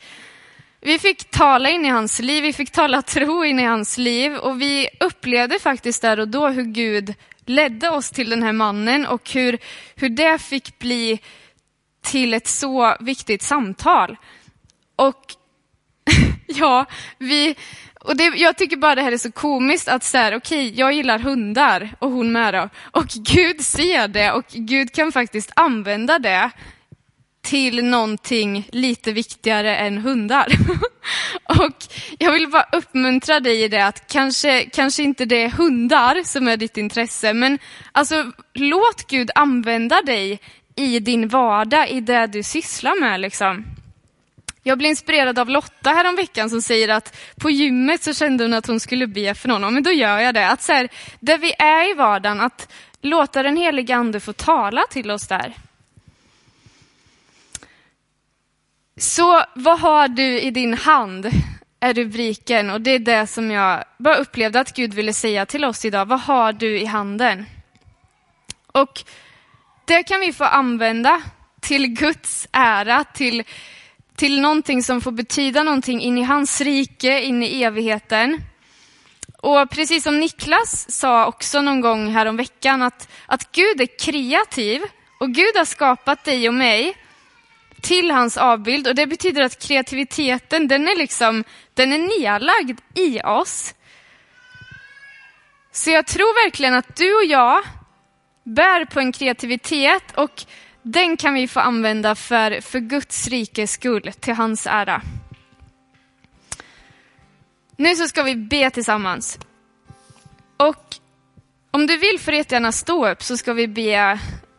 vi 0.80 0.98
fick 0.98 1.30
tala 1.30 1.70
in 1.70 1.84
i 1.84 1.88
hans 1.88 2.20
liv, 2.20 2.42
vi 2.42 2.52
fick 2.52 2.70
tala 2.70 3.02
tro 3.02 3.44
in 3.44 3.60
i 3.60 3.64
hans 3.64 3.98
liv 3.98 4.36
och 4.36 4.60
vi 4.60 4.88
upplevde 5.00 5.58
faktiskt 5.58 6.02
där 6.02 6.20
och 6.20 6.28
då 6.28 6.48
hur 6.48 6.64
Gud 6.64 7.14
ledde 7.46 7.90
oss 7.90 8.10
till 8.10 8.30
den 8.30 8.42
här 8.42 8.52
mannen 8.52 9.06
och 9.06 9.30
hur, 9.30 9.58
hur 9.94 10.08
det 10.08 10.38
fick 10.38 10.78
bli 10.78 11.20
till 12.02 12.34
ett 12.34 12.48
så 12.48 12.96
viktigt 13.00 13.42
samtal. 13.42 14.16
Och 14.96 15.34
ja, 16.46 16.86
vi, 17.18 17.56
och 18.04 18.16
det, 18.16 18.24
jag 18.24 18.56
tycker 18.56 18.76
bara 18.76 18.94
det 18.94 19.02
här 19.02 19.12
är 19.12 19.18
så 19.18 19.32
komiskt 19.32 19.88
att 19.88 20.04
så 20.04 20.18
här, 20.18 20.36
okej, 20.36 20.66
okay, 20.66 20.78
jag 20.78 20.92
gillar 20.92 21.18
hundar 21.18 21.96
och 21.98 22.10
hon 22.10 22.32
med 22.32 22.54
då. 22.54 22.68
Och 22.90 23.06
Gud 23.06 23.60
ser 23.60 24.08
det 24.08 24.32
och 24.32 24.44
Gud 24.48 24.92
kan 24.92 25.12
faktiskt 25.12 25.52
använda 25.56 26.18
det 26.18 26.50
till 27.42 27.84
någonting 27.84 28.68
lite 28.72 29.12
viktigare 29.12 29.76
än 29.76 29.98
hundar. 29.98 30.46
och 31.44 31.84
jag 32.18 32.32
vill 32.32 32.48
bara 32.48 32.66
uppmuntra 32.72 33.40
dig 33.40 33.62
i 33.62 33.68
det 33.68 33.86
att 33.86 34.06
kanske, 34.06 34.64
kanske 34.64 35.02
inte 35.02 35.24
det 35.24 35.42
är 35.42 35.48
hundar 35.48 36.24
som 36.24 36.48
är 36.48 36.56
ditt 36.56 36.76
intresse, 36.76 37.34
men 37.34 37.58
alltså 37.92 38.32
låt 38.54 39.06
Gud 39.08 39.30
använda 39.34 40.02
dig 40.02 40.40
i 40.76 41.00
din 41.00 41.28
vardag, 41.28 41.90
i 41.90 42.00
det 42.00 42.26
du 42.26 42.42
sysslar 42.42 43.00
med 43.00 43.20
liksom. 43.20 43.64
Jag 44.66 44.78
blev 44.78 44.88
inspirerad 44.88 45.38
av 45.38 45.48
Lotta 45.48 45.90
häromveckan 45.90 46.50
som 46.50 46.62
säger 46.62 46.88
att 46.88 47.16
på 47.40 47.50
gymmet 47.50 48.02
så 48.02 48.14
kände 48.14 48.44
hon 48.44 48.54
att 48.54 48.66
hon 48.66 48.80
skulle 48.80 49.06
be 49.06 49.34
för 49.34 49.48
någon. 49.48 49.74
Men 49.74 49.82
då 49.82 49.90
gör 49.90 50.18
jag 50.18 50.34
det. 50.34 50.48
Att 50.48 50.62
så 50.62 50.72
här, 50.72 50.88
där 51.20 51.38
vi 51.38 51.54
är 51.58 51.90
i 51.90 51.94
vardagen, 51.94 52.40
att 52.40 52.72
låta 53.00 53.42
den 53.42 53.56
heliga 53.56 53.96
ande 53.96 54.20
få 54.20 54.32
tala 54.32 54.82
till 54.90 55.10
oss 55.10 55.26
där. 55.26 55.54
Så 58.96 59.44
vad 59.54 59.80
har 59.80 60.08
du 60.08 60.40
i 60.40 60.50
din 60.50 60.74
hand? 60.74 61.30
är 61.84 61.94
rubriken 61.94 62.70
och 62.70 62.80
det 62.80 62.90
är 62.90 62.98
det 62.98 63.26
som 63.26 63.50
jag 63.50 63.84
bara 63.98 64.16
upplevde 64.16 64.60
att 64.60 64.76
Gud 64.76 64.94
ville 64.94 65.12
säga 65.12 65.46
till 65.46 65.64
oss 65.64 65.84
idag. 65.84 66.06
Vad 66.06 66.20
har 66.20 66.52
du 66.52 66.78
i 66.78 66.84
handen? 66.84 67.46
Och 68.66 69.04
det 69.84 70.02
kan 70.02 70.20
vi 70.20 70.32
få 70.32 70.44
använda 70.44 71.22
till 71.60 71.86
Guds 71.86 72.48
ära, 72.52 73.04
till, 73.04 73.44
till 74.16 74.40
någonting 74.40 74.82
som 74.82 75.00
får 75.00 75.12
betyda 75.12 75.62
någonting 75.62 76.00
in 76.00 76.18
i 76.18 76.22
hans 76.22 76.60
rike, 76.60 77.20
in 77.20 77.42
i 77.42 77.62
evigheten. 77.62 78.40
Och 79.38 79.70
precis 79.70 80.02
som 80.02 80.20
Niklas 80.20 80.90
sa 80.90 81.26
också 81.26 81.62
någon 81.62 81.80
gång 81.80 82.10
här 82.10 82.26
om 82.26 82.36
veckan 82.36 82.82
att, 82.82 83.08
att 83.26 83.52
Gud 83.52 83.80
är 83.80 83.98
kreativ 83.98 84.82
och 85.20 85.30
Gud 85.30 85.56
har 85.56 85.64
skapat 85.64 86.24
dig 86.24 86.48
och 86.48 86.54
mig 86.54 86.96
till 87.80 88.10
hans 88.10 88.36
avbild 88.36 88.86
och 88.88 88.94
det 88.94 89.06
betyder 89.06 89.42
att 89.42 89.66
kreativiteten 89.66 90.68
den 90.68 90.88
är 90.88 90.96
liksom, 90.96 91.44
den 91.74 91.92
är 91.92 92.20
nedlagd 92.20 92.80
i 92.94 93.20
oss. 93.20 93.74
Så 95.72 95.90
jag 95.90 96.06
tror 96.06 96.44
verkligen 96.44 96.74
att 96.74 96.96
du 96.96 97.14
och 97.14 97.24
jag 97.24 97.62
bär 98.44 98.84
på 98.84 99.00
en 99.00 99.12
kreativitet 99.12 100.16
och 100.16 100.44
den 100.86 101.16
kan 101.16 101.34
vi 101.34 101.48
få 101.48 101.60
använda 101.60 102.14
för, 102.14 102.60
för 102.60 102.80
Guds 102.80 103.28
rikes 103.28 103.72
skull, 103.72 104.12
till 104.20 104.34
hans 104.34 104.66
ära. 104.66 105.02
Nu 107.76 107.94
så 107.94 108.08
ska 108.08 108.22
vi 108.22 108.36
be 108.36 108.70
tillsammans. 108.70 109.38
Och 110.56 110.96
om 111.70 111.86
du 111.86 111.96
vill 111.96 112.20
får 112.20 112.32
du 112.32 112.38
jättegärna 112.38 112.72
stå 112.72 113.08
upp 113.08 113.22
så 113.22 113.36
ska 113.36 113.52
vi 113.52 113.68
be, 113.68 114.18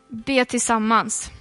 be 0.09 0.45
tillsammans. 0.45 1.31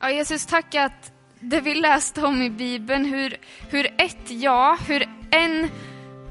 Ja, 0.00 0.10
Jesus, 0.10 0.46
tack 0.46 0.74
att 0.74 1.12
det 1.40 1.60
vi 1.60 1.74
läste 1.74 2.22
om 2.22 2.42
i 2.42 2.50
Bibeln, 2.50 3.04
hur, 3.04 3.36
hur 3.70 3.94
ett 3.98 4.30
ja, 4.30 4.78
hur 4.86 5.23
en 5.34 5.68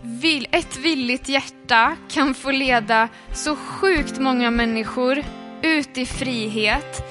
vill, 0.02 0.48
ett 0.52 0.78
villigt 0.78 1.30
hjärta 1.30 1.98
kan 2.10 2.34
få 2.34 2.52
leda 2.52 3.08
så 3.34 3.56
sjukt 3.56 4.20
många 4.20 4.52
människor 4.52 5.24
ut 5.62 5.98
i 5.98 6.06
frihet. 6.06 7.02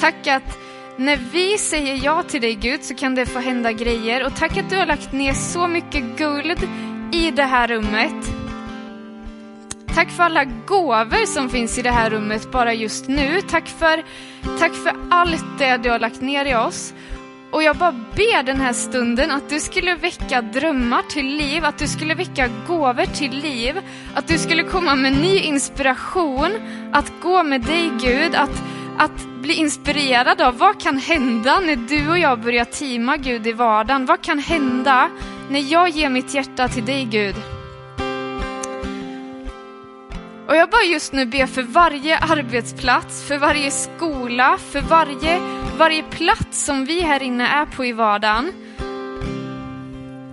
Tack 0.00 0.26
att 0.26 0.58
när 0.96 1.16
vi 1.32 1.58
säger 1.58 2.04
ja 2.04 2.22
till 2.22 2.40
dig 2.40 2.54
Gud 2.54 2.84
så 2.84 2.94
kan 2.94 3.14
det 3.14 3.26
få 3.26 3.38
hända 3.38 3.72
grejer 3.72 4.26
och 4.26 4.36
tack 4.36 4.56
att 4.56 4.70
du 4.70 4.76
har 4.76 4.86
lagt 4.86 5.12
ner 5.12 5.32
så 5.32 5.66
mycket 5.66 6.18
guld 6.18 6.68
i 7.12 7.30
det 7.30 7.44
här 7.44 7.68
rummet. 7.68 8.32
Tack 9.94 10.10
för 10.10 10.22
alla 10.22 10.44
gåvor 10.44 11.26
som 11.26 11.48
finns 11.48 11.78
i 11.78 11.82
det 11.82 11.90
här 11.90 12.10
rummet 12.10 12.50
bara 12.52 12.74
just 12.74 13.08
nu. 13.08 13.40
Tack 13.40 13.68
för, 13.68 14.04
tack 14.58 14.74
för 14.74 14.94
allt 15.10 15.58
det 15.58 15.76
du 15.76 15.90
har 15.90 15.98
lagt 15.98 16.20
ner 16.20 16.44
i 16.44 16.54
oss. 16.54 16.94
Och 17.52 17.62
jag 17.62 17.76
bara 17.76 17.92
ber 17.92 18.42
den 18.42 18.60
här 18.60 18.72
stunden 18.72 19.30
att 19.30 19.48
du 19.48 19.60
skulle 19.60 19.94
väcka 19.94 20.42
drömmar 20.42 21.02
till 21.02 21.26
liv, 21.26 21.64
att 21.64 21.78
du 21.78 21.88
skulle 21.88 22.14
väcka 22.14 22.48
gåvor 22.66 23.14
till 23.14 23.38
liv, 23.38 23.80
att 24.14 24.28
du 24.28 24.38
skulle 24.38 24.62
komma 24.62 24.94
med 24.94 25.12
ny 25.12 25.38
inspiration, 25.38 26.50
att 26.92 27.12
gå 27.22 27.42
med 27.42 27.60
dig 27.60 27.90
Gud, 28.00 28.34
att, 28.34 28.62
att 28.98 29.26
bli 29.42 29.54
inspirerad 29.54 30.40
av 30.40 30.58
vad 30.58 30.80
kan 30.80 30.98
hända 30.98 31.60
när 31.60 31.76
du 31.76 32.10
och 32.10 32.18
jag 32.18 32.40
börjar 32.40 32.64
teama 32.64 33.16
Gud 33.16 33.46
i 33.46 33.52
vardagen? 33.52 34.06
Vad 34.06 34.22
kan 34.22 34.38
hända 34.38 35.10
när 35.50 35.72
jag 35.72 35.88
ger 35.88 36.08
mitt 36.08 36.34
hjärta 36.34 36.68
till 36.68 36.84
dig 36.84 37.04
Gud? 37.04 37.34
Och 40.48 40.56
jag 40.56 40.70
bara 40.70 40.82
just 40.82 41.12
nu 41.12 41.26
ber 41.26 41.46
för 41.46 41.62
varje 41.62 42.18
arbetsplats, 42.18 43.28
för 43.28 43.38
varje 43.38 43.70
skola, 43.70 44.58
för 44.58 44.80
varje, 44.80 45.40
varje 45.76 46.02
plats 46.02 46.64
som 46.64 46.84
vi 46.84 47.00
här 47.00 47.22
inne 47.22 47.46
är 47.46 47.66
på 47.66 47.84
i 47.84 47.92
vardagen. 47.92 48.52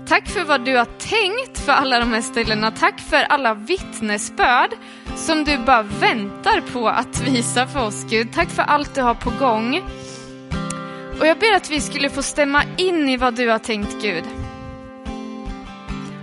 Tack 0.08 0.28
för 0.28 0.44
vad 0.44 0.66
du 0.66 0.78
har 0.78 0.86
tänkt 0.86 1.60
för 1.60 1.72
alla 1.72 2.00
de 2.00 2.14
här 2.14 2.22
ställena. 2.22 2.72
Tack 2.72 3.00
för 3.00 3.18
alla 3.18 3.54
vittnesbörd 3.54 4.70
som 5.16 5.44
du 5.44 5.58
bara 5.58 5.82
väntar 5.82 6.62
på 6.74 6.90
att 6.90 7.22
visa 7.22 7.68
för 7.68 7.86
oss, 7.86 8.06
Gud. 8.10 8.34
Tack 8.34 8.50
för 8.50 8.64
allt 8.64 8.96
du 8.96 9.02
har 9.02 9.16
på 9.16 9.32
gång. 9.40 9.82
Och 11.20 11.28
jag 11.28 11.40
ber 11.40 11.56
att 11.56 11.72
vi 11.72 11.82
skulle 11.82 12.10
få 12.10 12.22
stämma 12.22 12.64
in 12.78 13.10
i 13.10 13.18
vad 13.18 13.36
du 13.36 13.50
har 13.50 13.60
tänkt, 13.60 14.02
Gud. 14.02 14.24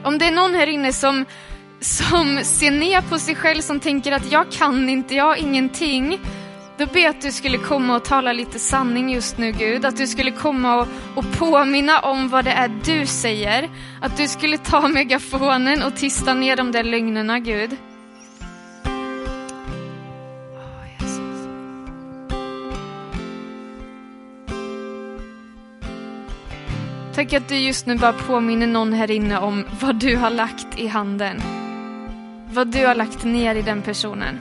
Om 0.04 0.18
det 0.18 0.24
är 0.24 0.32
någon 0.32 0.54
här 0.54 0.66
inne 0.66 0.92
som 0.92 1.24
som 1.80 2.40
ser 2.42 2.70
ner 2.70 3.00
på 3.00 3.18
sig 3.18 3.34
själv, 3.34 3.60
som 3.60 3.80
tänker 3.80 4.12
att 4.12 4.32
jag 4.32 4.52
kan 4.52 4.88
inte, 4.88 5.14
jag 5.14 5.24
har 5.24 5.36
ingenting. 5.36 6.18
Då 6.78 6.86
ber 6.86 7.00
jag 7.00 7.10
att 7.10 7.22
du 7.22 7.32
skulle 7.32 7.58
komma 7.58 7.96
och 7.96 8.04
tala 8.04 8.32
lite 8.32 8.58
sanning 8.58 9.10
just 9.10 9.38
nu 9.38 9.52
Gud. 9.52 9.84
Att 9.84 9.96
du 9.96 10.06
skulle 10.06 10.30
komma 10.30 10.76
och, 10.76 10.88
och 11.14 11.32
påminna 11.38 12.00
om 12.00 12.28
vad 12.28 12.44
det 12.44 12.50
är 12.50 12.70
du 12.84 13.06
säger. 13.06 13.70
Att 14.00 14.16
du 14.16 14.28
skulle 14.28 14.58
ta 14.58 14.88
megafonen 14.88 15.82
och 15.82 15.96
tysta 15.96 16.34
ner 16.34 16.56
de 16.56 16.72
där 16.72 16.84
lögnerna 16.84 17.38
Gud. 17.38 17.76
Tack 27.14 27.32
att 27.32 27.48
du 27.48 27.56
just 27.58 27.86
nu 27.86 27.96
bara 27.96 28.12
påminner 28.12 28.66
någon 28.66 28.92
här 28.92 29.10
inne 29.10 29.38
om 29.38 29.64
vad 29.80 29.96
du 29.96 30.16
har 30.16 30.30
lagt 30.30 30.78
i 30.78 30.86
handen 30.86 31.42
vad 32.56 32.68
du 32.68 32.86
har 32.86 32.94
lagt 32.94 33.24
ner 33.24 33.54
i 33.54 33.62
den 33.62 33.82
personen. 33.82 34.38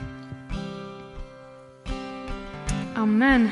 Amen. 2.94 3.50